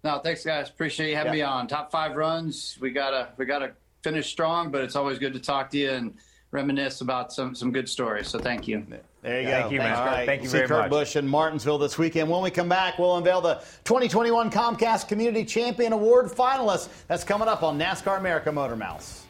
[0.03, 0.69] No, thanks, guys.
[0.69, 1.47] Appreciate you having Yeah.
[1.47, 1.67] me on.
[1.67, 2.77] Top five runs.
[2.79, 6.13] We gotta we gotta finish strong, but it's always good to talk to you and
[6.51, 8.27] reminisce about some some good stories.
[8.27, 8.85] So thank you.
[9.25, 9.53] There you go.
[9.53, 9.95] Thank you, man.
[9.95, 10.25] All right.
[10.27, 10.89] Thank you See very Kurt much.
[10.91, 12.29] Busch in Martinsville this weekend.
[12.29, 16.89] When we come back, we'll unveil the 2021 Comcast Community Champion Award finalists.
[17.07, 19.21] That's coming up on NASCAR America MotorMouths.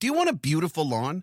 [0.00, 1.22] Do you want a beautiful lawn?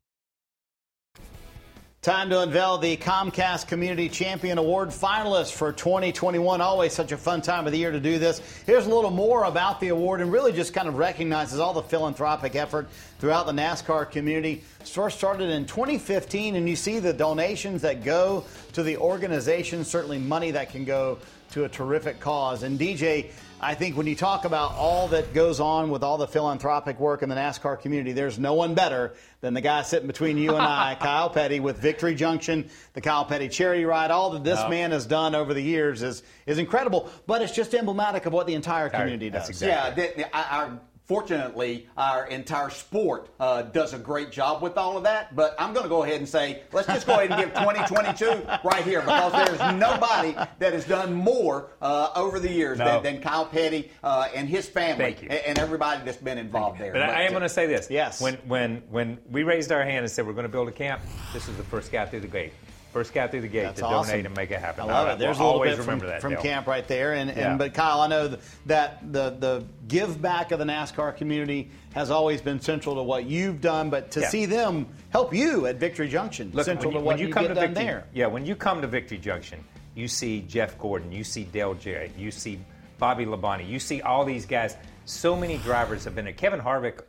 [2.01, 6.59] Time to unveil the Comcast Community Champion Award finalists for 2021.
[6.59, 8.41] Always such a fun time of the year to do this.
[8.65, 11.83] Here's a little more about the award and really just kind of recognizes all the
[11.83, 14.63] philanthropic effort throughout the NASCAR community.
[14.83, 20.17] First started in 2015, and you see the donations that go to the organization, certainly
[20.17, 21.19] money that can go
[21.51, 22.63] to a terrific cause.
[22.63, 23.29] And DJ,
[23.63, 27.21] I think when you talk about all that goes on with all the philanthropic work
[27.21, 30.61] in the NASCAR community, there's no one better than the guy sitting between you and
[30.63, 34.09] I, Kyle Petty, with Victory Junction, the Kyle Petty Charity Ride.
[34.09, 34.69] All that this No.
[34.69, 38.47] man has done over the years is is incredible, but it's just emblematic of what
[38.47, 39.61] the entire community does.
[39.61, 40.79] Yeah, that- our,
[41.11, 45.35] fortunately, our entire sport uh, does a great job with all of that.
[45.35, 48.47] But I'm going to go ahead and say, let's just go ahead and give 2022
[48.63, 52.85] right here because there's nobody that has done more uh, over the years No.
[53.01, 56.93] than, than Kyle Petty uh, and his family and, and everybody that's been involved there.
[56.93, 57.89] But I, I am uh, going to say this.
[57.89, 58.21] Yes.
[58.21, 61.01] When when when we raised our hand and said we're going to build a camp,
[61.33, 62.53] this is the first guy through the gate.
[62.91, 64.11] First guy through the gate That's to awesome.
[64.11, 64.83] donate and make it happen.
[64.83, 65.19] I love I it.
[65.19, 66.21] There's a will little always bit remember from, that.
[66.21, 66.41] from Dale.
[66.41, 67.13] camp right there.
[67.13, 67.49] And, Yeah.
[67.51, 71.71] and but Kyle, I know th- that the the give back of the NASCAR community
[71.93, 73.89] has always been central to what you've done.
[73.89, 74.27] But to Yeah.
[74.29, 77.27] see them help you at Victory Junction, Look, central when you, to what when you
[77.27, 78.03] you, come get to done Victory, there.
[78.13, 79.63] Yeah, when you come to Victory Junction,
[79.95, 82.59] you see Jeff Gordon, you see Dale Jarrett, you see
[82.97, 84.75] Bobby Labonte, you see all these guys.
[85.05, 86.33] So many drivers have been there.
[86.33, 86.99] Kevin Harvick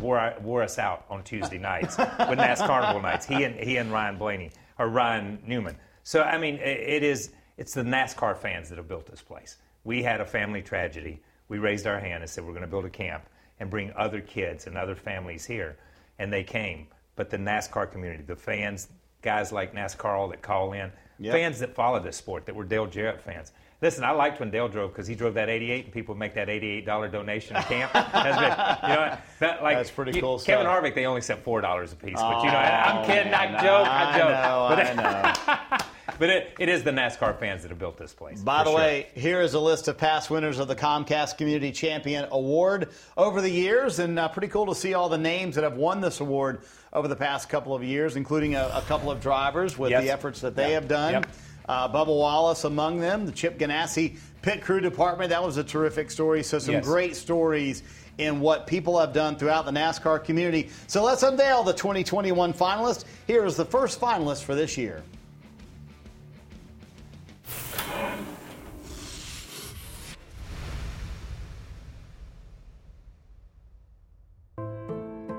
[0.00, 3.26] wore, wore us out on Tuesday nights with NASCAR Carnival nights.
[3.26, 5.76] He and he and Ryan Blaney or Ryan Newman.
[6.02, 9.56] So I mean, it, is it's the NASCAR fans that have built this place.
[9.84, 11.20] We had a family tragedy.
[11.48, 13.24] We raised our hand and said we're going to build a camp
[13.60, 15.76] and bring other kids and other families here,
[16.18, 16.88] and they came.
[17.14, 18.88] But the NASCAR community, the fans,
[19.22, 21.32] guys like NASCAR all that call in, Yep.
[21.32, 23.52] fans that follow this sport, that were Dale Jarrett fans.
[23.82, 26.48] Listen, I liked when Dale drove because he drove that 88 and people make that
[26.48, 27.92] $88 donation to camp.
[27.92, 28.88] That's good.
[28.90, 30.82] You know, that, like, That's pretty you- cool Kevin stuff.
[30.82, 32.14] Harvick, they only sent $4 a piece.
[32.14, 33.34] But, you know, I'm kidding.
[33.34, 33.86] I joke.
[33.86, 34.30] I I joke.
[34.30, 35.78] know, but I know.
[36.18, 38.40] but it, it is the NASCAR fans that have built this place.
[38.40, 38.78] By the sure.
[38.78, 43.42] way, here is a list of past winners of the Comcast Community Champion Award over
[43.42, 46.20] the years, and uh, pretty cool to see all the names that have won this
[46.20, 46.62] award
[46.94, 50.02] over the past couple of years, including a, a couple of drivers with Yes.
[50.02, 50.74] the efforts that they Yeah.
[50.76, 51.12] have done.
[51.12, 51.26] Yep.
[51.68, 55.30] Uh, Bubba Wallace among them, the Chip Ganassi pit crew department.
[55.30, 56.42] That was a terrific story.
[56.42, 56.84] So some Yes.
[56.84, 57.82] great stories
[58.18, 60.70] in what people have done throughout the NASCAR community.
[60.86, 63.04] So let's unveil the 2021 finalists.
[63.26, 65.02] Here is the first finalist for this year.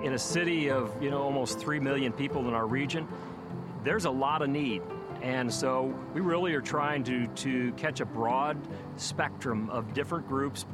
[0.04, 3.06] in a city of you know almost 3 million people in our region
[3.84, 4.82] there's a lot of need
[5.22, 8.58] and so we really are trying to, to catch a broad
[8.98, 10.66] spectrum of different groups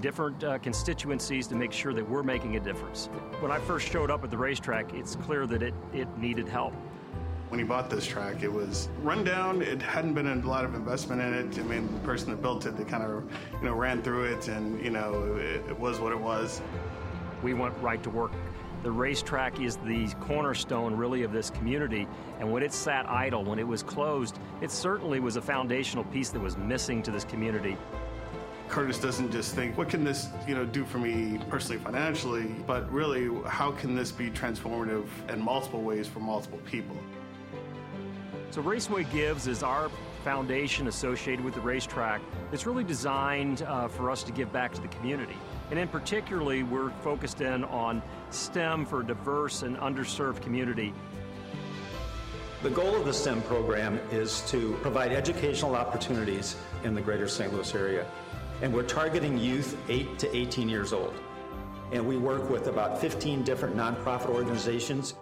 [0.00, 3.06] different uh, constituencies to make sure that we're making a difference
[3.40, 6.72] when i first showed up at the racetrack it's clear that it, it needed help
[7.50, 9.60] When he bought this track, it was run down.
[9.60, 11.58] It hadn't been a lot of investment in it.
[11.58, 13.24] I mean, the person that built it, they kind of,
[13.60, 16.62] you know, ran through it, and you know, it, it was what it was.
[17.42, 18.30] we went right to work.
[18.82, 22.08] The racetrack is the cornerstone, really, of this community.
[22.38, 26.30] And when it sat idle, when it was closed, it certainly was a foundational piece
[26.30, 27.76] that was missing to this community.
[28.68, 32.90] Curtis doesn't just think, what can this, you know, do for me personally, financially, but
[32.90, 36.96] really, how can this be transformative in multiple ways for multiple people?
[38.50, 39.90] So, Raceway Gives is our
[40.24, 42.22] foundation associated with the racetrack.
[42.52, 45.36] It's really designed uh, for us to give back to the community.
[45.70, 50.92] And in particularly, we're focused in on STEM for diverse and underserved community.
[52.62, 57.52] The goal of the STEM program is to provide educational opportunities in the greater St.
[57.52, 58.06] Louis area.
[58.62, 61.14] And we're targeting youth 8 to 18 years old.
[61.92, 65.14] And we work with about 15 different nonprofit organizations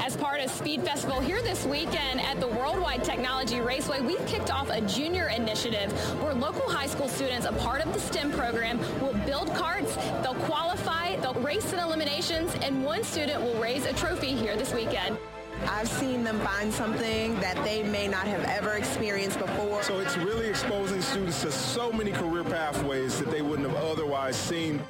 [0.00, 4.00] As part of Speed Festival here this weekend at the World Wide Technology Raceway.
[4.00, 5.92] We've kicked off a junior initiative
[6.22, 10.34] where local high school students, a part of the STEM program, will build carts, they'll
[10.46, 15.18] qualify, they'll race in eliminations, and one student will raise a trophy here this weekend.
[15.66, 19.82] I've seen them find something that they may not have ever experienced before.
[19.82, 24.36] So it's really exposing students to so many career pathways that they wouldn't have otherwise
[24.36, 24.82] seen.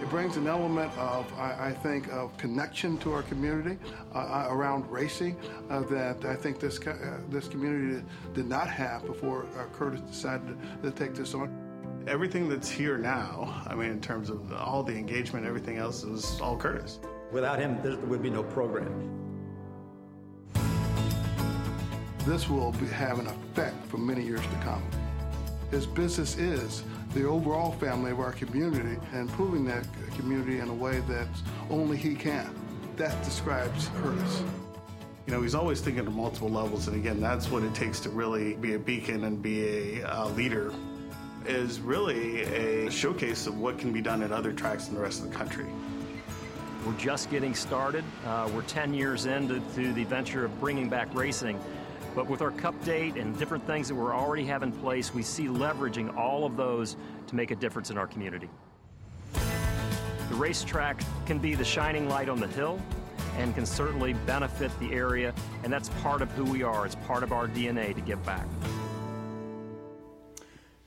[0.00, 3.78] It brings an element of, I, I think, of connection to our community
[4.14, 5.36] uh, uh around racing
[5.70, 10.58] uh, that I think this uh, this community did not have before uh, Curtis decided
[10.82, 11.48] to, to take this on.
[12.08, 16.40] Everything that's here now, I mean, in terms of all the engagement, everything else is
[16.40, 16.98] all Curtis.
[17.32, 19.24] Without him, there would be no program.
[22.26, 24.82] This will be, have an effect for many years to come.
[25.70, 26.82] His business is
[27.14, 31.28] the overall family of our community and improving that community in a way that
[31.70, 32.52] only he can.
[32.96, 34.42] That describes Curtis.
[35.26, 38.10] You know, he's always thinking at multiple levels, and again, that's what it takes to
[38.10, 40.72] really be a beacon and be a uh, leader.
[41.46, 45.22] Is really a showcase of what can be done at other tracks in the rest
[45.22, 45.66] of the country.
[46.86, 48.04] We're just getting started.
[48.26, 49.60] Uh, we're 10 years into
[49.92, 51.60] the venture of bringing back racing.
[52.14, 55.22] But with our cup date and different things that we already have in place, we
[55.22, 56.96] see leveraging all of those
[57.26, 58.48] to make a difference in our community.
[59.32, 62.80] The racetrack can be the shining light on the hill
[63.36, 66.86] and can certainly benefit the area, and that's part of who we are.
[66.86, 68.46] It's part of our DNA to give back.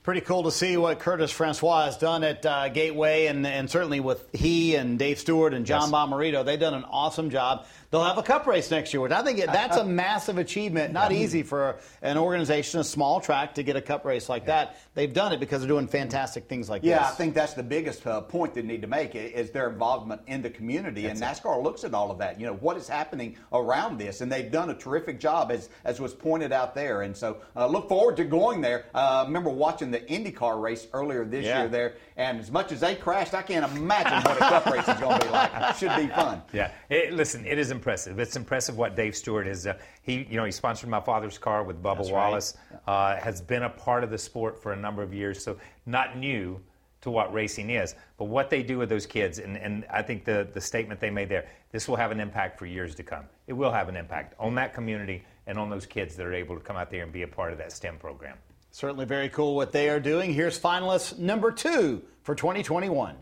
[0.02, 4.00] Pretty cool to see what Curtis Francois has done at uh, Gateway, and, and certainly
[4.00, 5.90] with he and Dave Steward and John yes.
[5.90, 6.46] Bommarito.
[6.46, 7.66] They've done an awesome job.
[7.90, 10.92] They'll have a cup race next year, which I think that's a massive achievement.
[10.92, 14.76] Not easy for an organization, a small track, to get a cup race like that.
[14.94, 17.06] They've done it because they're doing fantastic things like yeah, this.
[17.06, 20.20] Yeah, I think that's the biggest uh, point they need to make is their involvement
[20.26, 21.02] in the community.
[21.02, 21.62] That's and NASCAR it.
[21.62, 22.38] looks at all of that.
[22.38, 24.20] You know, what is happening around this?
[24.20, 27.02] And they've done a terrific job, as, as was pointed out there.
[27.02, 28.84] And so uh, look forward to going there.
[28.94, 31.60] Uh, remember watching the IndyCar race earlier this yeah.
[31.60, 31.94] year there.
[32.18, 35.20] And as much as they crashed, I can't imagine what a cup race is going
[35.20, 35.50] to be like.
[35.54, 36.42] It should be fun.
[36.52, 36.70] Yeah.
[36.90, 38.18] It, listen, it is impressive.
[38.18, 39.66] It's impressive what Dave Steward is.
[39.66, 42.56] Uh, he, you know, he sponsored my father's car with Bubba That's Wallace.
[42.70, 43.16] Right.
[43.16, 46.18] Uh, has been a part of the sport for a number of years, so not
[46.18, 46.60] new
[47.02, 47.94] to what racing is.
[48.16, 51.10] But what they do with those kids, and, and I think the, the statement they
[51.10, 53.24] made there, this will have an impact for years to come.
[53.46, 56.56] It will have an impact on that community and on those kids that are able
[56.56, 58.36] to come out there and be a part of that STEM program.
[58.72, 60.34] Certainly very cool what they are doing.
[60.34, 63.16] Here's finalist number two for 2021.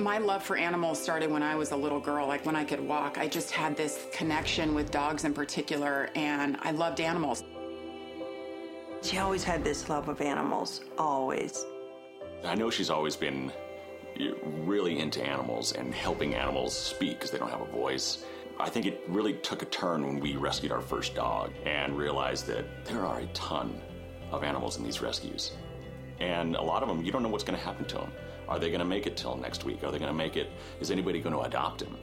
[0.00, 2.80] My love for animals started when I was a little girl, like when I could
[2.80, 3.18] walk.
[3.18, 7.44] I just had this connection with dogs in particular, and I loved animals.
[9.02, 11.66] She always had this love of animals, always.
[12.44, 13.52] I know she's always been
[14.64, 18.24] really into animals and helping animals speak because they don't have a voice.
[18.58, 22.46] I think it really took a turn when we rescued our first dog and realized
[22.46, 23.78] that there are a ton
[24.32, 25.52] of animals in these rescues.
[26.20, 28.12] And a lot of them, you don't know what's going to happen to them.
[28.50, 29.84] Are they going to make it till next week?
[29.84, 30.50] Are they going to make it?
[30.80, 31.96] Is anybody going to adopt him?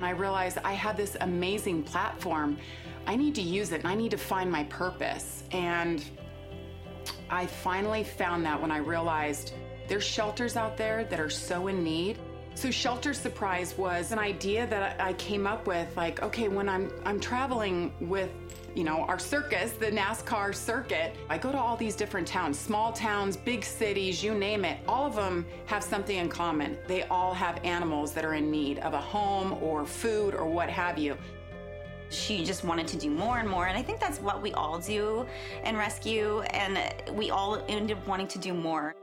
[0.00, 2.56] I realized I have this amazing platform.
[3.06, 5.44] I need to use it and I need to find my purpose.
[5.52, 6.02] And
[7.30, 9.52] I finally found that when I realized
[9.86, 12.18] there's shelters out there that are so in need.
[12.54, 16.90] So Shelter Surprise was an idea that I came up with like okay when I'm
[17.04, 18.30] I'm traveling with
[18.74, 21.14] you know, our circus, the NASCAR circuit.
[21.28, 24.78] I go to all these different towns, small towns, big cities, you name it.
[24.88, 26.76] All of them have something in common.
[26.88, 30.68] They all have animals that are in need of a home or food or what
[30.68, 31.16] have you.
[32.10, 34.78] She just wanted to do more and more, and I think that's what we all
[34.78, 35.26] do
[35.64, 36.78] in rescue, and
[37.16, 38.94] we all end up wanting to do more.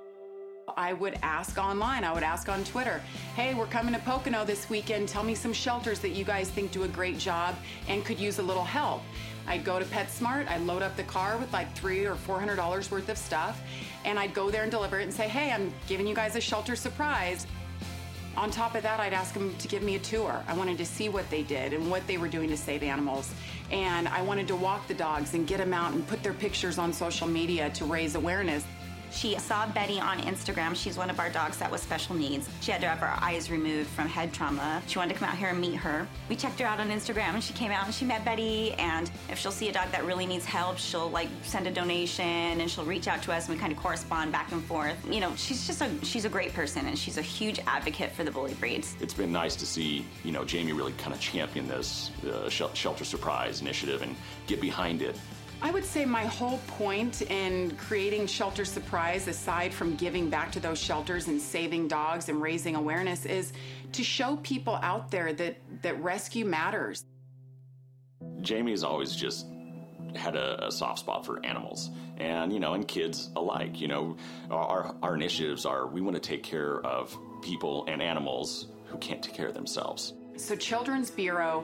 [0.77, 3.01] I would ask online, I would ask on Twitter,
[3.36, 5.10] hey, we're coming to Pocono this weekend.
[5.10, 7.55] Tell me some shelters that you guys think do a great job
[7.89, 9.01] and could use a little help.
[9.51, 12.55] I'd go to PetSmart, I'd load up the car with like three or four hundred
[12.55, 13.61] dollars worth of stuff,
[14.05, 16.41] and I'd go there and deliver it and say, hey, I'm giving you guys a
[16.41, 17.45] shelter surprise.
[18.37, 20.41] On top of that, I'd ask them to give me a tour.
[20.47, 23.33] I wanted to see what they did and what they were doing to save animals.
[23.71, 26.77] And I wanted to walk the dogs and get them out and put their pictures
[26.77, 28.63] on social media to raise awareness.
[29.12, 30.75] She saw Betty on Instagram.
[30.75, 32.49] She's one of our dogs that was special needs.
[32.62, 34.81] She had to have her eyes removed from head trauma.
[34.87, 36.07] She wanted to come out here and meet her.
[36.29, 38.73] We checked her out on Instagram and she came out and she met Betty.
[38.73, 42.25] And if she'll see a dog that really needs help, she'll like send a donation
[42.25, 44.95] and she'll reach out to us and we kind of correspond back and forth.
[45.09, 48.23] You know, she's just a she's a great person and she's a huge advocate for
[48.23, 48.95] the bully breeds.
[49.01, 53.05] It's been nice to see, you know, Jamie really kind of champion this uh, shelter
[53.05, 54.15] surprise initiative and
[54.47, 55.19] get behind it
[55.63, 60.59] I would say my whole point in creating Shelter Surprise, aside from giving back to
[60.59, 63.53] those shelters and saving dogs and raising awareness, is
[63.91, 67.05] to show people out there that, that rescue matters.
[68.41, 69.45] Jamie's always just
[70.15, 74.17] had a, a, soft spot for animals and you know and kids alike you know
[74.49, 79.23] our, our initiatives are we want to take care of people and animals who can't
[79.23, 81.63] take care of themselves so children's bureau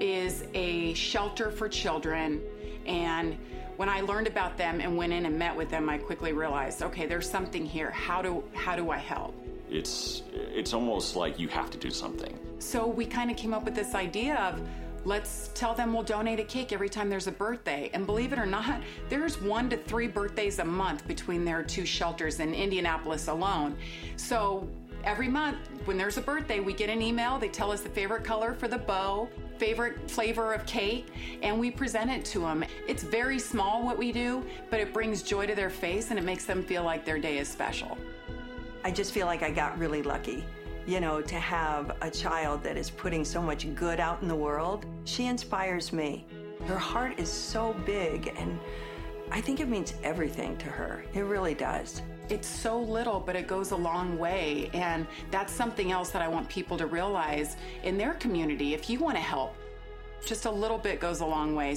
[0.00, 2.40] is a shelter for children
[2.86, 3.36] and
[3.76, 6.82] when I learned about them and went in and met with them, I quickly realized,
[6.82, 7.90] okay, there's something here.
[7.90, 9.34] How do how do I help?
[9.70, 12.38] It's it's almost like you have to do something.
[12.58, 14.60] So we kind of came up with this idea of
[15.04, 17.90] let's tell them we'll donate a cake every time there's a birthday.
[17.92, 21.84] And believe it or not, there's one to three birthdays a month between their two
[21.84, 23.76] shelters in Indianapolis alone.
[24.16, 24.68] So
[25.04, 27.38] every month when there's a birthday, we get an email.
[27.38, 29.28] They tell us the favorite color for the bow,
[29.62, 31.06] favorite flavor of cake,
[31.44, 32.64] and we present it to them.
[32.88, 36.24] It's very small what we do, but it brings joy to their face and it
[36.24, 37.96] makes them feel like their day is special.
[38.82, 40.44] I just feel like I got really lucky.
[40.84, 44.34] You know, to have a child that is putting so much good out in the
[44.34, 46.26] world, she inspires me.
[46.66, 48.58] Her heart is so big, and
[49.30, 51.04] I think it means everything to her.
[51.14, 52.02] It really does.
[52.28, 54.70] It's so little, but it goes a long way.
[54.72, 58.74] And that's something else that I want people to realize in their community.
[58.74, 59.54] If you want to help,
[60.24, 61.76] just a little bit goes a long way.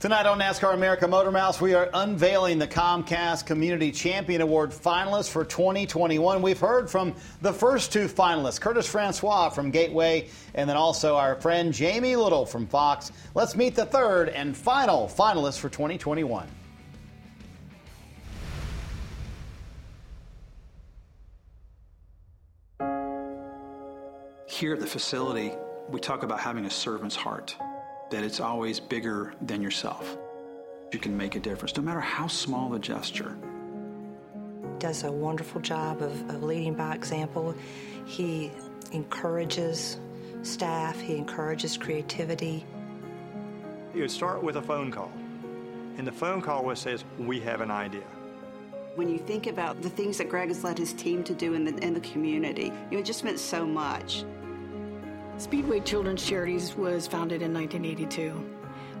[0.00, 5.44] Tonight on NASCAR America MotorMouth, we are unveiling the Comcast Community Champion Award finalists for
[5.44, 6.40] 2021.
[6.40, 11.38] We've heard from the first two finalists, Curtis Francois from Gateway, and then also our
[11.38, 13.12] friend Jamie Little from Fox.
[13.34, 16.48] Let's meet the third and final finalist for 2021.
[24.46, 25.52] Here at the facility,
[25.90, 27.54] we talk about having a servant's heart
[28.10, 30.18] that it's always bigger than yourself.
[30.92, 33.38] You can make a difference, no matter how small the gesture.
[34.78, 37.54] Does a wonderful job of, of leading by example.
[38.06, 38.50] He
[38.92, 39.98] encourages
[40.42, 42.64] staff, he encourages creativity.
[43.94, 45.12] You would start with a phone call,
[45.96, 48.02] and the phone call was says, We have an idea.
[48.96, 51.64] When you think about the things that Greg has led his team to do in
[51.64, 54.24] the, in the community, you know, it just meant so much.
[55.40, 58.44] Speedway Children's Charities was founded in 1982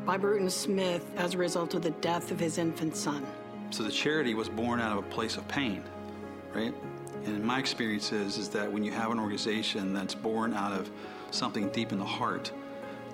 [0.06, 3.26] by Bruton Smith as a result of the death of his infant son.
[3.68, 5.84] So the charity was born out of a place of pain,
[6.54, 6.72] right?
[7.26, 10.90] And my experience is, is that when you have an organization that's born out of
[11.30, 12.50] something deep in the heart,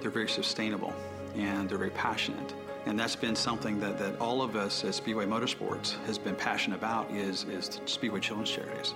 [0.00, 0.94] they're very sustainable
[1.34, 2.54] and they're very passionate.
[2.86, 6.76] And that's been something that, that all of us at Speedway Motorsports has been passionate
[6.76, 8.94] about is, is Speedway Children's Charities.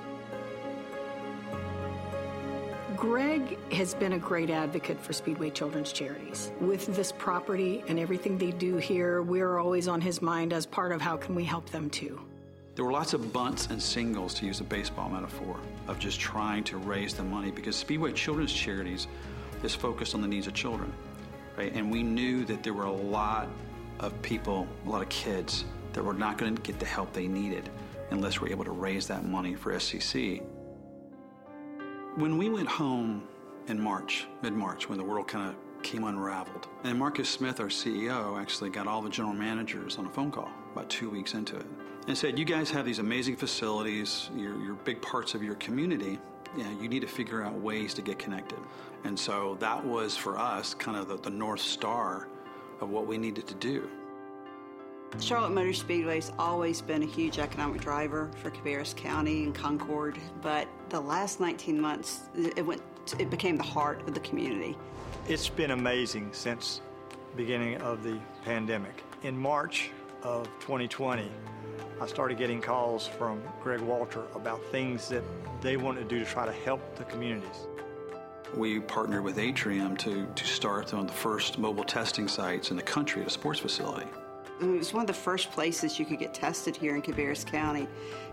[3.00, 6.52] Greg has been a great advocate for Speedway Children's Charities.
[6.60, 10.92] With this property and everything they do here, we're always on his mind as part
[10.92, 12.20] of how can we help them too.
[12.74, 16.62] There were lots of bunts and singles, to use a baseball metaphor, of just trying
[16.64, 19.06] to raise the money because Speedway Children's Charities
[19.62, 20.92] is focused on the needs of children,
[21.56, 21.72] right?
[21.74, 23.48] And we knew that there were a lot
[24.00, 27.28] of people, a lot of kids, that were not going to get the help they
[27.28, 27.70] needed
[28.10, 30.42] unless we're able to raise that money for SCC.
[32.16, 33.22] When we went home
[33.68, 37.68] in March, mid March, when the world kind of came unraveled, and Marcus Smith, our
[37.68, 41.56] CEO, actually got all the general managers on a phone call about two weeks into
[41.56, 41.66] it
[42.08, 46.18] and said, You guys have these amazing facilities, you're, you're big parts of your community.
[46.56, 48.58] Yeah, you need to figure out ways to get connected.
[49.04, 52.26] And so that was for us kind of the, the North Star
[52.80, 53.88] of what we needed to do.
[55.18, 60.16] Charlotte Motor Speedway has always been a huge economic driver for Cabarrus County and Concord,
[60.40, 62.80] but the last 19 months, it went,
[63.18, 64.78] it became the heart of the community.
[65.28, 66.80] It's been amazing since
[67.36, 69.02] beginning of the pandemic.
[69.22, 69.90] In March
[70.22, 71.30] of 2020,
[72.00, 75.22] I started getting calls from Greg Walter about things that
[75.60, 77.66] they wanted to do to try to help the communities.
[78.54, 82.82] We partnered with Atrium to, to start on the first mobile testing sites in the
[82.82, 84.06] country at a sports facility.
[84.60, 87.44] Mm, it was one of the first places you could get tested here in Cabarrus
[87.46, 87.88] County.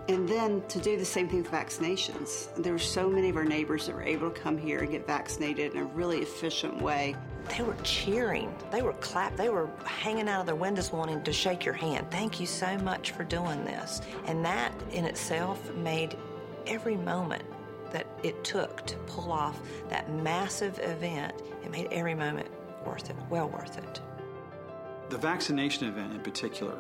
[0.10, 2.54] And then to do the same thing with vaccinations.
[2.62, 5.06] There were so many of our neighbors that were able to come here and get
[5.06, 7.16] vaccinated in a really efficient way.
[7.56, 8.54] they were cheering.
[8.72, 9.38] They were clap.
[9.38, 12.10] They were hanging out of their windows wanting to shake your hand.
[12.12, 14.02] Thank you so much for doing this.
[14.26, 16.18] And that in itself made
[16.66, 17.44] every moment
[17.92, 19.60] that it took to pull off
[19.90, 22.50] that massive event, it made every moment
[22.86, 24.02] worth it, well worth it.
[25.10, 26.80] The vaccination event in particular,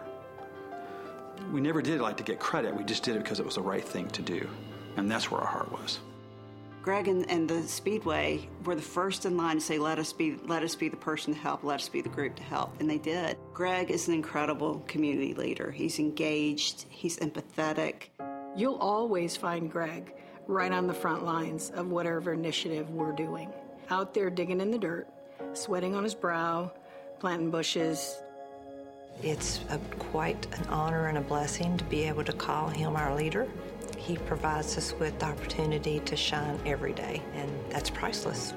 [1.51, 2.75] we never did like to get credit.
[2.75, 4.49] We just did it because it was the right thing to do.
[4.97, 5.99] And that's where our heart was.
[6.81, 10.37] Greg and, and, the Speedway were the first in line to say, "Let us be,
[10.45, 11.63] let us be the person to help.
[11.63, 13.37] Let us be the group to help," and they did.
[13.53, 15.69] Greg is an incredible community leader.
[15.69, 16.85] He's engaged.
[16.89, 18.03] He's empathetic.
[18.55, 20.13] You'll always find Greg
[20.47, 23.51] right on the front lines of whatever initiative we're doing.
[23.89, 25.07] Out there digging in the dirt,
[25.53, 26.71] sweating on his brow,
[27.19, 28.21] planting bushes.
[29.23, 33.15] It's a, quite an honor and a blessing to be able to call him our
[33.15, 33.47] leader.
[33.97, 38.53] He provides us with the opportunity to shine every day, and that's priceless.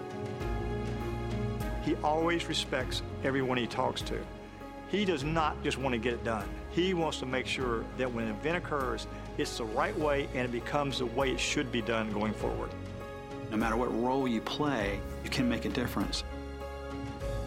[1.82, 4.18] He always respects everyone he talks to.
[4.90, 6.48] He does not just want to get it done.
[6.70, 9.06] He wants to make sure that when an event occurs,
[9.38, 12.70] it's the right way and it becomes the way it should be done going forward.
[13.50, 16.22] No matter what role you play, you can make a difference.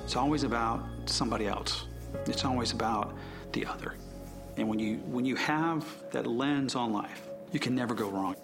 [0.03, 1.85] It's always about somebody else.
[2.25, 3.15] It's always about
[3.51, 3.95] the other.
[4.57, 8.35] And when you when you have that lens on life, you can never go wrong.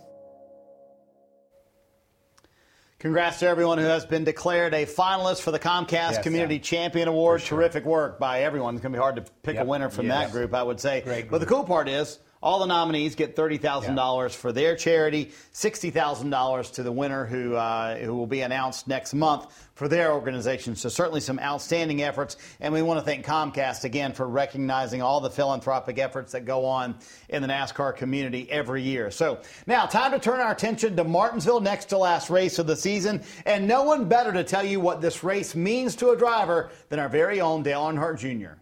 [2.99, 6.63] Congrats to everyone who has been declared a finalist for the Comcast yes, Community Sam.
[6.63, 7.41] Champion Award.
[7.41, 7.57] Sure.
[7.57, 8.75] Terrific work by everyone.
[8.75, 9.63] It's going to be hard to pick yep.
[9.63, 10.25] a winner from yes.
[10.25, 11.01] that group, I would say.
[11.01, 16.73] Great but the cool part is all the nominees get $30,000 for their charity, $60,000
[16.73, 20.75] to the winner who, uh, who will be announced next month for their organization.
[20.75, 22.37] So certainly some outstanding efforts.
[22.61, 26.65] And we want to thank Comcast again for recognizing all the philanthropic efforts that go
[26.65, 26.95] on
[27.27, 29.11] in the NASCAR community every year.
[29.11, 32.75] So now time to turn our attention to Martinsville, next to last race of the
[32.75, 33.21] season.
[33.45, 36.99] And no one better to tell you what this race means to a driver than
[36.99, 38.59] our very own Dale Earnhardt Jr.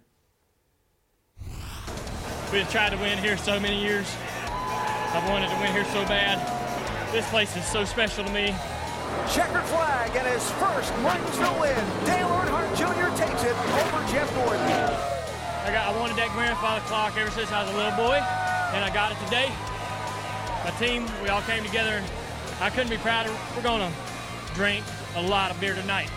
[2.52, 4.08] We've tried to win here so many years.
[4.48, 6.40] I've wanted to win here so bad.
[7.12, 8.56] This place is so special to me.
[9.36, 11.76] Checkered flag and his first Martinsville win.
[12.06, 13.12] Dale Earnhardt Jr.
[13.20, 14.64] takes it over Jeff Gordon.
[14.64, 18.80] I got I wanted that grandfather clock ever since I was a little boy, and
[18.86, 19.52] I got it today.
[20.64, 22.02] My team, we all came together.
[22.62, 23.36] I couldn't be prouder.
[23.58, 23.92] We're gonna
[24.54, 24.86] drink
[25.18, 26.10] a lot of beer tonight.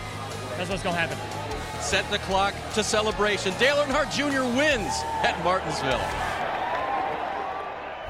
[0.55, 1.40] That's what's gonna happen
[1.81, 3.53] setting the clock to celebration.
[3.59, 4.43] Dale Earnhardt Jr.
[4.57, 6.01] wins at Martinsville.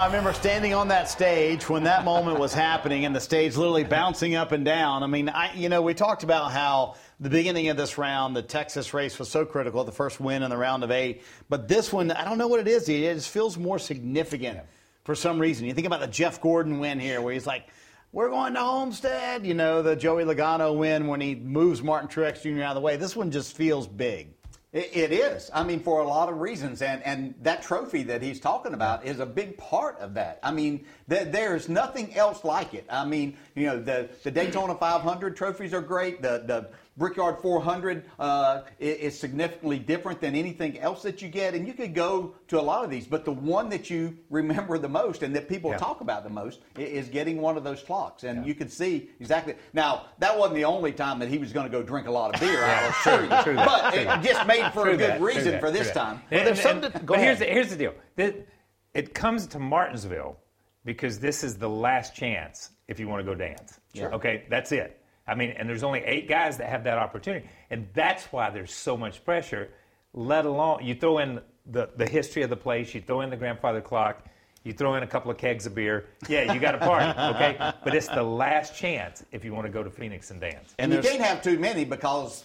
[0.01, 3.83] I remember standing on that stage when that moment was happening and the stage literally
[3.83, 5.03] bouncing up and down.
[5.03, 8.41] I mean, I, you know, we talked about how the beginning of this round, the
[8.41, 11.21] Texas race was so critical, the first win in the round of eight.
[11.49, 12.89] But this one, I don't know what it is.
[12.89, 14.61] It just feels more significant
[15.03, 15.67] for some reason.
[15.67, 17.67] You think about the Jeff Gordon win here where he's like,
[18.11, 19.45] we're going to Homestead.
[19.45, 22.63] You know, the Joey Logano win when he moves Martin Truex Jr.
[22.63, 22.97] out of the way.
[22.97, 24.33] This one just feels big.
[24.73, 25.51] It, it is.
[25.53, 26.81] I mean, for a lot of reasons.
[26.81, 30.39] And, and that trophy that he's talking about is a big part of that.
[30.43, 32.85] I mean, th- there's nothing else like it.
[32.89, 36.21] I mean, you know, the, the Daytona 500 trophies are great.
[36.21, 41.65] The, the Brickyard 400 uh, is significantly different than anything else that you get, and
[41.65, 44.89] you could go to a lot of these, but the one that you remember the
[44.89, 45.77] most and that people yeah.
[45.77, 48.45] talk about the most is getting one of those clocks, and yeah.
[48.45, 49.55] you can see exactly.
[49.73, 52.35] Now that wasn't the only time that he was going to go drink a lot
[52.35, 52.59] of beer.
[52.59, 52.93] yeah.
[52.93, 55.71] I assure you, true but it just made for true a good that, reason for
[55.71, 56.21] this time.
[56.29, 58.49] Well, and, and, and, but here's the, here's the deal: it,
[58.93, 60.37] it comes to Martinsville
[60.83, 63.79] because this is the last chance if you want to go dance.
[63.95, 64.13] Sure.
[64.13, 65.00] Okay, that's it.
[65.31, 67.47] I mean, and there's only eight guys that have that opportunity.
[67.69, 69.69] And that's why there's so much pressure,
[70.13, 73.37] let alone you throw in the, the history of the place, you throw in the
[73.37, 74.25] grandfather clock,
[74.65, 76.07] you throw in a couple of kegs of beer.
[76.27, 77.73] Yeah, you got a party, okay?
[77.83, 80.75] But it's the last chance if you want to go to Phoenix and dance.
[80.77, 82.43] And, and you can't have too many because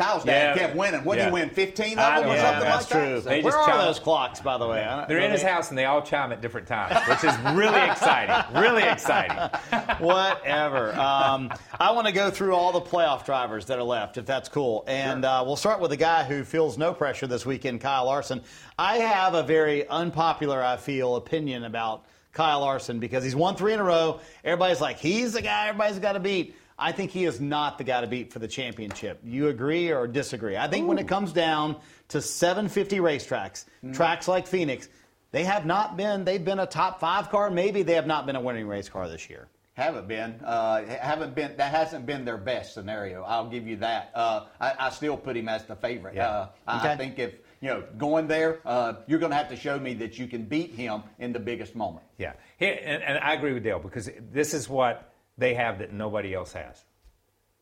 [0.00, 0.66] Kyle's dad yeah.
[0.66, 1.04] kept winning.
[1.04, 1.26] What did yeah.
[1.26, 1.50] he win?
[1.50, 3.20] 15 of them or yeah, something that's like true.
[3.20, 3.42] that?
[3.42, 5.04] So Where are those clocks, by the way?
[5.08, 8.30] They're in his house and they all chime at different times, which is really exciting.
[8.60, 9.36] Really exciting.
[9.98, 10.92] Whatever.
[10.94, 14.48] Um, I want to go through all the playoff drivers that are left, if that's
[14.48, 14.84] cool.
[14.86, 15.30] And sure.
[15.30, 18.42] uh, we'll start with a guy who feels no pressure this weekend, Kyle Larson.
[18.78, 23.72] I have a very unpopular, I feel, opinion about Kyle Larson because he's won three
[23.72, 24.20] in a row.
[24.44, 26.54] Everybody's like, he's the guy everybody's got to beat.
[26.80, 29.20] I think he is not the guy to beat for the championship.
[29.22, 30.56] You agree or disagree?
[30.56, 30.88] I think Ooh.
[30.88, 31.76] when it comes down
[32.08, 33.94] to 750 racetracks, mm.
[33.94, 34.88] tracks like Phoenix,
[35.30, 37.50] they have not been, they've been a top five car.
[37.50, 39.48] Maybe they have not been a winning race car this year.
[39.74, 41.56] Haven't been, uh, haven't been.
[41.56, 43.22] That hasn't been their best scenario.
[43.22, 44.10] I'll give you that.
[44.14, 46.16] Uh, I, I, still put him as the favorite.
[46.16, 46.48] Yeah.
[46.66, 46.90] Uh, okay.
[46.90, 49.94] I think if you know going there, uh, you're going to have to show me
[49.94, 52.04] that you can beat him in the biggest moment.
[52.18, 55.09] Yeah, and, and I agree with Dale because this is what
[55.40, 56.84] they have that nobody else has.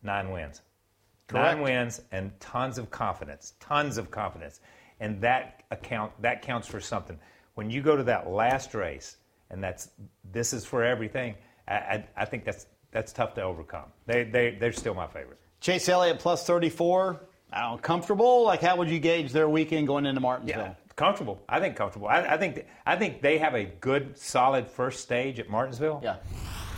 [0.03, 0.61] Nine wins.
[1.29, 1.57] Correct.
[1.57, 4.61] Nine wins and tons of confidence, tons of confidence,
[5.01, 7.19] and that account that counts for something.
[7.55, 9.17] When you go to that last race,
[9.51, 9.91] and that's
[10.33, 11.35] this is for everything.
[11.67, 13.87] I, I, I think that's that's tough to overcome.
[14.07, 15.39] They they they're still my favorite.
[15.61, 17.21] Chase Elliott plus 34.
[17.53, 18.45] I don't know, comfortable.
[18.45, 20.63] Like, how would you gauge their weekend going into Martinsville?
[20.63, 21.43] Yeah, comfortable.
[21.49, 22.09] I think comfortable.
[22.09, 26.01] I, I think I think they have a good, solid first stage at Martinsville.
[26.03, 26.17] Yeah,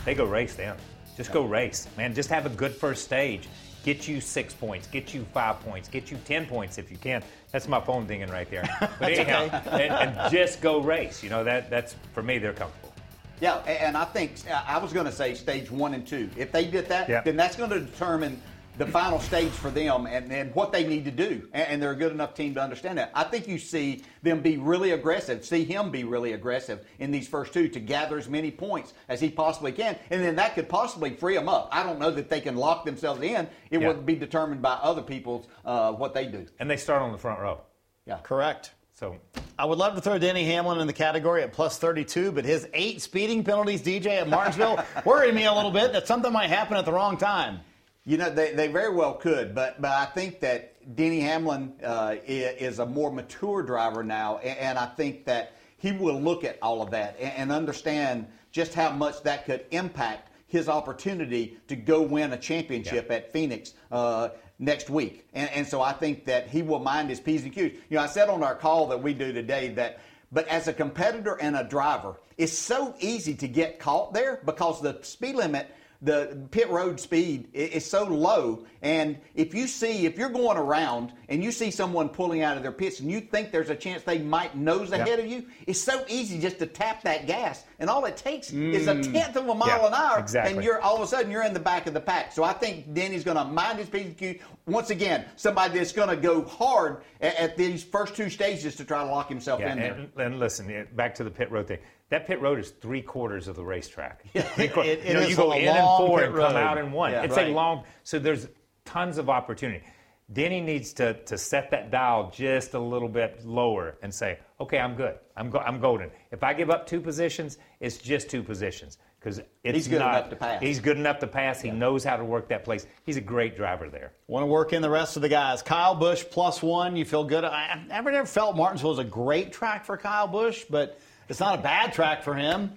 [0.05, 0.77] they go race them.
[1.17, 2.15] Just go race, man.
[2.15, 3.49] Just have a good first stage.
[3.83, 4.87] Get you six points.
[4.87, 5.89] Get you five points.
[5.89, 7.23] Get you ten points if you can.
[7.51, 8.69] That's my phone dinging right there.
[8.99, 11.23] But anyhow, and, and just go race.
[11.23, 12.39] You know that that's for me.
[12.39, 12.93] They're comfortable.
[13.41, 16.29] Yeah, and I think I was going to say stage one and two.
[16.37, 17.23] If they did that, Yeah.
[17.23, 18.41] then that's going to determine
[18.81, 21.47] the final stage for them and, and what they need to do.
[21.53, 23.11] And, and they're a good enough team to understand that.
[23.15, 27.29] I think you see them be really aggressive, see him be really aggressive in these
[27.29, 29.99] first two to gather as many points as he possibly can.
[30.09, 31.69] And then that could possibly free them up.
[31.71, 33.47] I don't know that they can lock themselves in.
[33.71, 33.89] It Yeah.
[33.89, 36.47] would be determined by other people's uh, what they do.
[36.59, 37.61] And they start on the front row.
[38.07, 38.21] Yeah.
[38.23, 38.73] Correct.
[38.95, 39.19] So
[39.59, 42.67] I would love to throw Denny Hamlin in the category at plus 32, but his
[42.73, 46.79] eight speeding penalties, DJ, at Martinsville, worried me a little bit that something might happen
[46.79, 47.61] at the wrong time.
[48.05, 52.17] You know, they, they very well could, but but I think that Denny Hamlin uh,
[52.27, 56.83] is a more mature driver now, and I think that he will look at all
[56.83, 62.03] of that and, and understand just how much that could impact his opportunity to go
[62.03, 65.27] win a championship at Phoenix uh, next week.
[65.33, 67.73] And, and so I think that he will mind his P's and Q's.
[67.89, 70.01] You know, I said on our call that we do today that,
[70.33, 74.81] but as a competitor and a driver, it's so easy to get caught there because
[74.81, 75.71] the speed limit
[76.03, 78.65] the pit road speed is so low.
[78.83, 82.63] And if you see, if you're going around and you see someone pulling out of
[82.63, 85.81] their pits and you think there's a chance they might nose ahead of you, it's
[85.81, 87.65] so easy just to tap that gas.
[87.79, 89.13] And all it takes is a Mm.
[89.13, 90.19] tenth of a mile Yeah, an hour.
[90.19, 90.55] exactly.
[90.55, 92.33] And you're all of a sudden you're in the back of the pack.
[92.33, 94.41] So I think Denny's going to mind his P's and Q's.
[94.71, 98.85] Once again, somebody that's going to go hard at, at these first two stages to
[98.85, 99.95] try to lock himself Yeah, in there.
[99.95, 101.79] and, and listen, back to the pit road thing.
[102.11, 104.25] That pit road is three quarters of the racetrack.
[104.73, 106.57] Quar- it- you know, it you go in and four and come road.
[106.57, 107.13] out in one.
[107.13, 107.23] Yeah.
[107.23, 107.49] it's Right.
[107.49, 107.85] a long.
[108.05, 108.49] So there's
[108.85, 109.85] tons of opportunity.
[110.33, 114.79] Denny needs to to set that dial just a little bit lower and say, okay,
[114.79, 115.19] I'm good.
[115.37, 116.11] I'm go- I'm golden.
[116.31, 120.15] If I give up two positions, it's just two positions because it's He's good not-
[120.17, 120.63] enough to pass.
[120.63, 121.61] He's good enough to pass.
[121.61, 122.87] He knows how to work that place.
[123.05, 124.13] He's a great driver there.
[124.29, 125.61] Want to work in the rest of the guys.
[125.63, 126.97] Kyle Busch plus one.
[126.97, 127.45] You feel good.
[127.45, 130.99] I, I've never, never felt Martinsville was a great track for Kyle Busch, but
[131.29, 132.73] it's not a bad track for him.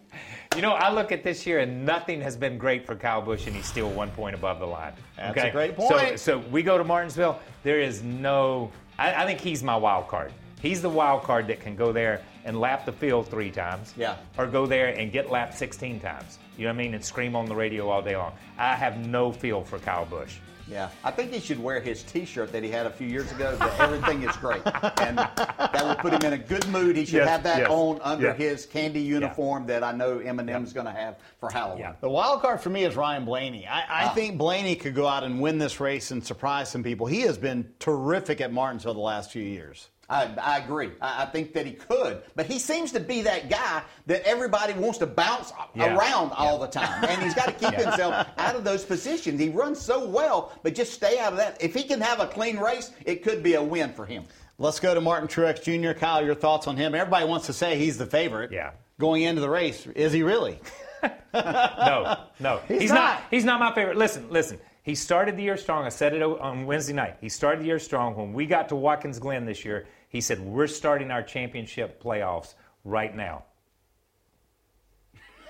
[0.55, 3.47] You know, I look at this year and nothing has been great for Kyle Busch,
[3.47, 4.93] and he's still one point above the line.
[5.15, 5.49] That's okay?
[5.49, 6.19] a great So, point.
[6.19, 7.39] so we go to Martinsville.
[7.63, 8.69] There is no.
[8.99, 10.31] I, I think he's my wild card.
[10.61, 13.93] He's the wild card that can go there and lap the field three times.
[13.97, 14.15] Yeah.
[14.37, 16.39] Or go there and get lapped 16 times.
[16.57, 16.93] You know what I mean?
[16.93, 18.33] And scream on the radio all day long.
[18.57, 20.35] I have no feel for Kyle Busch.
[20.65, 23.53] Yeah, I think he should wear his T-shirt that he had a few years ago.
[23.57, 24.61] That everything is great,
[25.01, 26.95] and that would put him in a good mood.
[26.95, 28.33] He should Yes, have that yes, on under yeah.
[28.33, 31.89] his candy uniform that I know M&M's going to have for Halloween.
[31.99, 33.67] The wild card for me is Ryan Blaney.
[33.67, 34.13] I, I Ah.
[34.13, 37.07] think Blaney could go out and win this race and surprise some people.
[37.07, 39.89] He has been terrific at Martinsville the last few years.
[40.09, 40.91] I, I agree.
[41.01, 44.73] I, I think that he could, but he seems to be that guy that everybody
[44.73, 45.95] wants to bounce Yeah.
[45.95, 47.83] around all the time, and he's got to keep Yeah.
[47.89, 49.39] himself out of those positions.
[49.39, 51.61] He runs so well, but just stay out of that.
[51.63, 54.25] If he can have a clean race, it could be a win for him.
[54.59, 55.97] Let's go to Martin Truex Jr.
[55.97, 56.93] Kyle, your thoughts on him?
[56.93, 58.51] Everybody wants to say he's the favorite.
[58.51, 58.71] Yeah.
[58.99, 60.59] Going into the race, is he really?
[61.33, 62.95] no, no, He's not.
[62.95, 63.23] not.
[63.31, 63.97] He's not my favorite.
[63.97, 64.59] Listen, listen.
[64.83, 65.85] He started the year strong.
[65.85, 67.17] I said it on Wednesday night.
[67.21, 68.15] He started the year strong.
[68.15, 72.53] When we got to Watkins Glen this year, he said, "We're starting our championship playoffs
[72.83, 73.45] right now."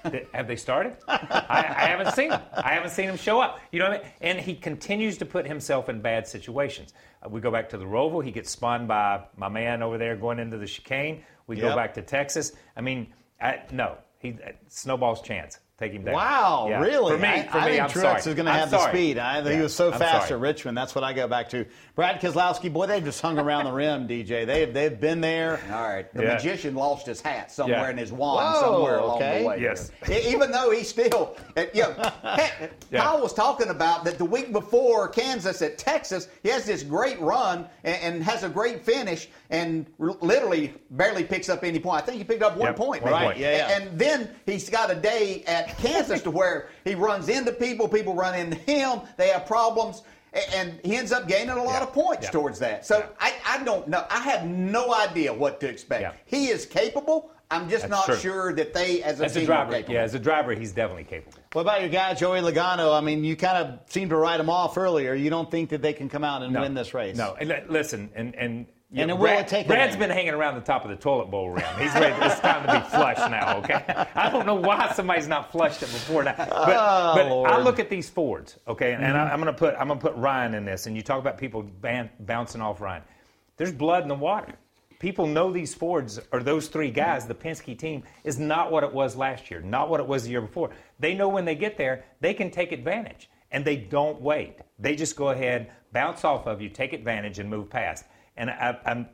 [0.34, 0.97] Have they started?
[1.07, 2.41] I, I haven't seen him.
[2.53, 3.59] I haven't seen him show up.
[3.71, 4.11] You know what I mean?
[4.21, 6.93] And he continues to put himself in bad situations.
[7.23, 8.23] Uh, we go back to the Roval.
[8.23, 11.23] He gets spun by my man over there going into the chicane.
[11.47, 12.51] We go back to Texas.
[12.75, 15.59] I mean, I, no, he uh, snowball's chance.
[15.84, 16.13] Take him down.
[16.15, 16.79] Wow, Yeah.
[16.81, 17.11] really?
[17.11, 18.19] For me, I, for I me, think I'm Truex sorry.
[18.19, 19.17] is going to I'm have the speed.
[19.17, 20.38] I think Yeah, he was so I'm fast sorry.
[20.39, 20.77] at Richmond.
[20.77, 21.65] That's what I go back to.
[21.95, 24.45] Brad Keselowski, boy, they've just hung around the rim, DJ.
[24.45, 25.59] They've, they've been there.
[25.73, 26.11] All right.
[26.13, 26.34] The Yeah.
[26.36, 27.89] magician lost his hat somewhere Yeah.
[27.89, 29.41] in his wand Whoa, somewhere along okay.
[29.41, 29.59] the way.
[29.61, 29.91] Yes.
[30.09, 33.01] Even though he still, uh, you know, heck, Yeah.
[33.03, 37.19] Kyle was talking about that the week before Kansas at Texas, he has this great
[37.19, 42.01] run and, and has a great finish and r- literally barely picks up any point.
[42.01, 43.03] I think he picked up one Yep, point.
[43.03, 43.25] one maybe.
[43.25, 43.38] point.
[43.38, 43.75] Yeah, yeah.
[43.75, 47.88] And, and then he's got a day at Kansas to where he runs into people,
[47.88, 50.03] people run into him, they have problems.
[50.55, 51.84] And he ends up gaining a lot Yeah.
[51.84, 52.32] of points Yeah.
[52.32, 52.86] towards that.
[52.88, 54.03] So I, I don't know.
[54.09, 56.01] I have no idea what to expect.
[56.01, 56.13] Yeah.
[56.26, 57.30] He is capable.
[57.51, 58.15] I'm just That's not true.
[58.15, 59.93] sure that they, as a As a driver, are capable.
[59.93, 61.38] yeah, as a driver, he's definitely capable.
[61.51, 62.97] What about your guy Joey Logano?
[62.97, 65.13] I mean, you kind of seem to write him off earlier.
[65.13, 66.61] You don't think that they can come out and No.
[66.61, 67.15] win this race?
[67.15, 68.65] No, and li- listen, and and
[68.96, 71.50] And it will Brad, take Brad's been hanging around the top of the toilet bowl
[71.50, 71.64] rim.
[71.80, 72.14] He's ready.
[72.24, 73.58] it's time to be flushed now.
[73.58, 73.84] Okay,
[74.16, 76.36] I don't know why somebody's not flushed it before now.
[76.38, 77.50] But, Oh, but Lord.
[77.50, 79.24] I look at these Fords, okay, and, and I.
[79.26, 79.34] Mm-hmm.
[79.34, 81.38] I'm going to put I'm going to put Ryan in this, and you talk about
[81.38, 83.04] people ban- bouncing off Ryan.
[83.58, 84.54] There's blood in the water.
[85.00, 87.26] People know these Fords or those three guys.
[87.26, 90.30] The Penske team is not what it was last year, not what it was the
[90.30, 90.70] year before.
[91.00, 94.60] They know when they get there, they can take advantage, and they don't wait.
[94.80, 98.06] They just go ahead, bounce off of you, take advantage, and move past.
[98.38, 99.07] And I, I'm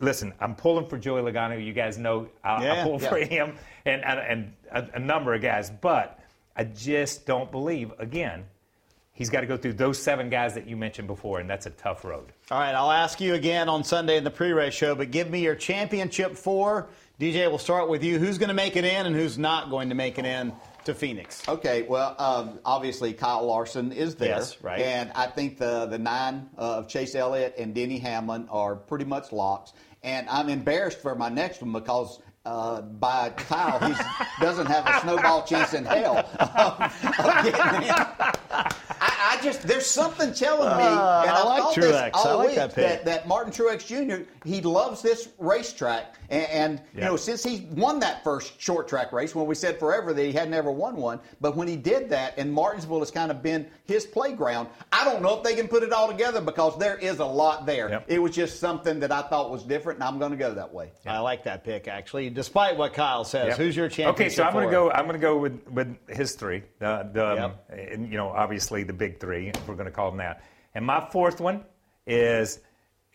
[0.00, 0.32] listen.
[0.40, 1.64] I'm pulling for Joey Logano.
[1.64, 5.34] You guys know I, I Yeah, pull for him, and and, and a, a number
[5.34, 6.18] of guys, but
[6.56, 8.44] I just don't believe again.
[9.12, 11.70] He's got to go through those seven guys that you mentioned before, and that's a
[11.70, 12.32] tough road.
[12.50, 15.42] All right, I'll ask you again on Sunday in the pre-race show, but give me
[15.42, 16.88] your championship four.
[17.18, 18.18] DJ, we'll start with you.
[18.18, 20.52] Who's going to make it in, and who's not going to make it in
[20.86, 21.46] to Phoenix?
[21.48, 24.80] Okay, well, um, obviously Kyle Larson is there, Yes, right.
[24.80, 29.04] And I think the the nine uh, of Chase Elliott and Denny Hamlin are pretty
[29.04, 29.72] much locks.
[30.02, 32.20] And I'm embarrassed for my next one because.
[32.46, 33.94] Uh, by Kyle, he
[34.40, 36.48] doesn't have a snowball chance in hell of,
[37.18, 37.94] of getting in.
[38.98, 41.80] I, I just there's something telling me, Uh, and I I've like thought Truex.
[41.80, 42.84] this I all like week that pick.
[42.86, 44.22] that, that Martin Truex Jr.
[44.44, 49.12] he loves this racetrack, and, and you know since he won that first short track
[49.12, 52.08] race, when we said forever that he had never won one, but when he did
[52.10, 54.68] that, and Martinsville has kind of been his playground.
[54.92, 57.66] I don't know if they can put it all together because there is a lot
[57.66, 57.90] there.
[57.90, 58.04] Yep.
[58.06, 60.72] It was just something that I thought was different, and I'm going to go that
[60.72, 60.92] way.
[61.04, 63.48] I like that pick actually, despite what Kyle says.
[63.48, 63.58] Yep.
[63.58, 64.14] Who's your championship?
[64.14, 64.90] Okay, so I'm going to go.
[64.90, 66.62] I'm going to go with with his three.
[66.78, 69.48] The, the um, and, you know obviously the big three.
[69.48, 70.44] If we're going to call them that.
[70.74, 71.64] And my fourth one
[72.06, 72.60] is.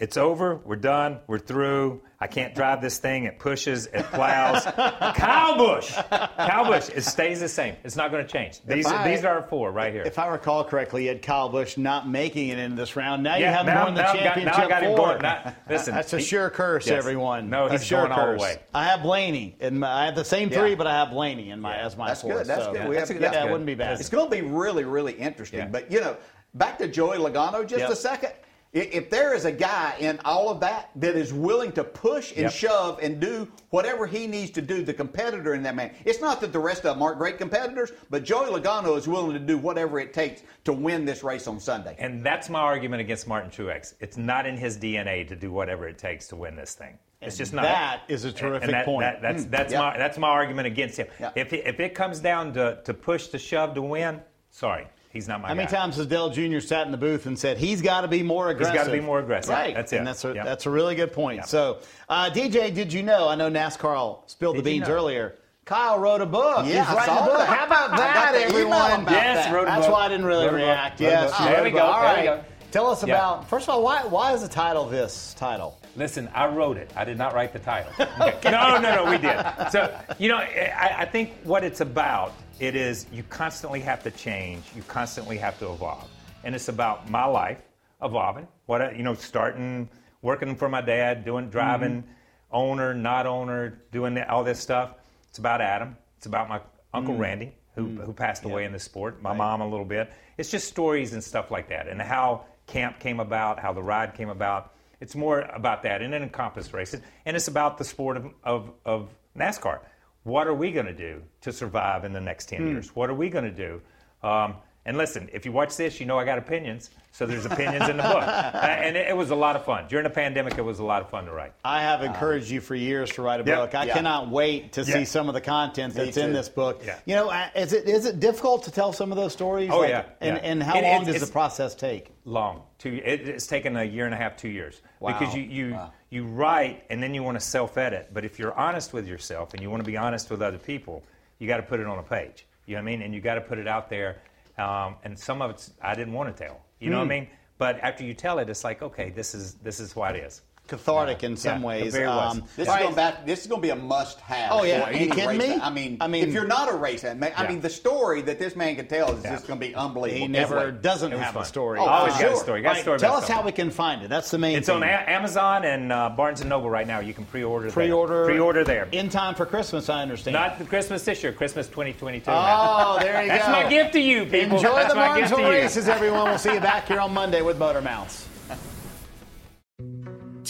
[0.02, 0.56] It's over.
[0.66, 1.20] We're done.
[1.28, 2.02] We're through.
[2.20, 3.26] I can't drive this thing.
[3.26, 3.86] It pushes.
[3.86, 4.64] It plows.
[4.66, 5.92] Kyle Busch.
[5.94, 6.90] Kyle Busch.
[6.90, 7.76] It stays the same.
[7.84, 8.62] It's not going to change.
[8.66, 10.02] These I- these are our four right here.
[10.02, 13.22] If I recall correctly, you had Kyle Busch not making it in this round.
[13.22, 14.84] Now you Yeah, have him now- going the now I've got- now I championship got
[14.84, 15.08] him four.
[15.10, 15.22] going.
[15.22, 16.98] Now- listen, that's a he- sure curse, yes.
[16.98, 17.52] everyone.
[17.52, 18.42] No, A sure going all the curse.
[18.42, 18.58] way.
[18.74, 20.76] I have Blaney, and I have the same three, Yeah.
[20.78, 22.38] but I have Blaney in my as my That's fourth.
[22.40, 22.48] good.
[22.48, 22.88] That's so good.
[22.90, 23.52] We that's have- yeah, that's it good.
[23.52, 24.00] wouldn't be bad.
[24.00, 25.70] It's going to be really, really interesting.
[25.72, 26.18] But you know,
[26.56, 27.90] back to Joey Logano just Yep.
[27.92, 28.34] a second.
[28.74, 32.44] If there is a guy in all of that that is willing to push and
[32.44, 32.52] Yep.
[32.54, 35.92] shove and do whatever he needs to do, the competitor in that man.
[36.06, 39.34] It's not that the rest of them aren't great competitors, but Joey Logano is willing
[39.34, 41.98] to do whatever it takes to win this race on Sunday.
[42.00, 43.96] And that's my argument against Martin Truex.
[44.00, 46.98] It's not in his DNA to do whatever it takes to win this thing.
[47.22, 47.64] It's And just not.
[47.64, 49.02] that is a terrific and that- point.
[49.02, 49.52] that- that's Mm.
[49.52, 49.82] that's Yep.
[49.82, 51.08] my that's my argument against him.
[51.20, 51.34] Yep.
[51.38, 55.28] If it, if it comes down to, to push to shove to win, sorry, he's
[55.28, 55.78] not my How many guy.
[55.78, 56.60] times has Dale Jr.
[56.60, 58.74] sat in the booth and said he's got to be more aggressive?
[58.74, 59.52] He's gotta be more aggressive.
[59.54, 59.74] Right.
[59.76, 59.98] That's it.
[59.98, 60.46] And that's a, Yep.
[60.46, 61.46] that's a really good point.
[61.46, 63.28] So, uh, DJ, did you know?
[63.28, 64.96] I know NASCAR spilled the Did you beans know?
[64.96, 65.36] earlier.
[65.66, 66.66] Kyle wrote a book.
[66.66, 67.38] Yeah, He's writing a book.
[67.38, 67.48] that.
[67.48, 69.02] How about I that, got the everyone?
[69.04, 69.54] about Yes, that.
[69.54, 69.96] wrote a That's book.
[69.96, 70.66] why I didn't really Wrote a book.
[70.66, 71.00] react.
[71.00, 71.30] Wrote a Yes.
[71.38, 71.48] book.
[71.50, 71.78] There we go.
[71.78, 71.86] book.
[71.96, 72.44] All There we go.
[72.72, 73.14] Tell us Yeah.
[73.16, 73.50] about.
[73.50, 75.78] First of all, why why is the title this title?
[75.98, 76.90] Listen, I wrote it.
[76.96, 77.92] I did not write the title.
[78.22, 78.50] Okay.
[78.50, 79.38] No, no, no, we did.
[79.72, 84.12] So, you know, I, I think what it's about, it is you constantly have to
[84.12, 84.64] change.
[84.76, 86.10] You constantly have to evolve.
[86.44, 87.60] And it's about my life
[88.02, 88.48] evolving.
[88.66, 89.90] What, I, you know, starting,
[90.22, 92.04] working for my dad, doing, driving,
[92.52, 94.96] owner, not owner, doing all this stuff.
[95.30, 95.96] It's about Adam.
[96.18, 96.62] It's about my
[96.94, 97.20] Uncle Mm.
[97.20, 100.12] Randy, who, who passed away in the sport, my mom a little bit.
[100.38, 104.14] It's just stories and stuff like that, and how camp came about, how the ride
[104.14, 104.74] came about.
[105.00, 108.72] It's more about that, and then encompass races, and it's about the sport of, of,
[108.86, 109.80] of NASCAR.
[110.24, 112.68] What are we going to do to survive in the next 10 Hmm.
[112.68, 112.96] years?
[112.96, 113.82] What are we going to do?
[114.28, 114.56] Um,
[114.86, 116.90] and listen, if you watch this, you know I got opinions.
[117.14, 118.24] So there's opinions in the book.
[118.62, 119.86] Uh, and it, it was a lot of fun.
[119.90, 121.54] During the pandemic, it was a lot of fun to write.
[121.64, 123.58] I have encouraged you for years to write a Yep.
[123.58, 123.76] book.
[123.76, 123.94] I Yeah.
[123.94, 124.94] cannot wait to Yeah.
[124.94, 126.82] see some of the content that's in this book.
[126.86, 126.98] Yeah.
[127.06, 129.70] You know, is it is it difficult to tell some of those stories?
[129.72, 130.44] Oh, Like, yeah, And, yeah.
[130.44, 132.12] and how It- long does the process take?
[132.26, 132.62] long.
[132.78, 133.02] Two.
[133.04, 134.82] It, it's taken a year and a half, two years.
[135.00, 135.18] Wow.
[135.18, 135.92] Because you you, Wow.
[136.10, 138.10] you write and then you want to self edit.
[138.14, 141.04] But if you're honest with yourself and you want to be honest with other people,
[141.40, 142.46] you got to put it on a page.
[142.68, 143.02] You know what I mean?
[143.02, 144.18] And you got to put it out there.
[144.62, 146.62] Um, and some of it's I didn't want to tell.
[146.80, 147.10] You know what I Hmm.
[147.10, 147.28] mean?
[147.58, 150.42] But after you tell it, it's like okay, this is this is what it is.
[150.68, 151.92] Cathartic in some Yeah, ways.
[151.92, 152.06] very.
[152.06, 153.26] Um, This all is going back.
[153.26, 154.52] This is going to be a must-have.
[154.54, 154.80] Oh, yeah.
[154.80, 155.60] for Are you any kidding me?
[155.62, 157.50] I mean, I mean- if you're not a race fan, man, I Yeah.
[157.50, 159.32] mean, the story that this man can tell is Yeah.
[159.32, 160.22] just going to be unbelievable.
[160.22, 161.44] He never like- doesn't have fun.
[161.44, 161.80] a story.
[161.80, 162.62] Oh, Always for got a story.
[162.62, 163.00] Got All a story.
[163.00, 164.10] tell about us how we can find it.
[164.10, 164.78] That's the main It's thing.
[164.78, 167.02] on A- Amazon and uh, Barnes and Noble right now.
[167.02, 167.66] You can pre-order.
[167.66, 167.74] there.
[167.74, 168.24] Pre-order.
[168.24, 168.88] Pre-order there.
[168.94, 170.36] In time for Christmas, I understand.
[170.36, 172.32] Not the Christmas this year, Christmas 2022.
[172.32, 172.98] Oh, now.
[173.00, 173.36] there you go.
[173.36, 174.56] That's my gift to you, people.
[174.56, 175.64] Enjoy That's the my gift to Martinsville you.
[175.64, 176.30] races, everyone.
[176.30, 178.28] We'll see you back here on Monday with MotorMouths.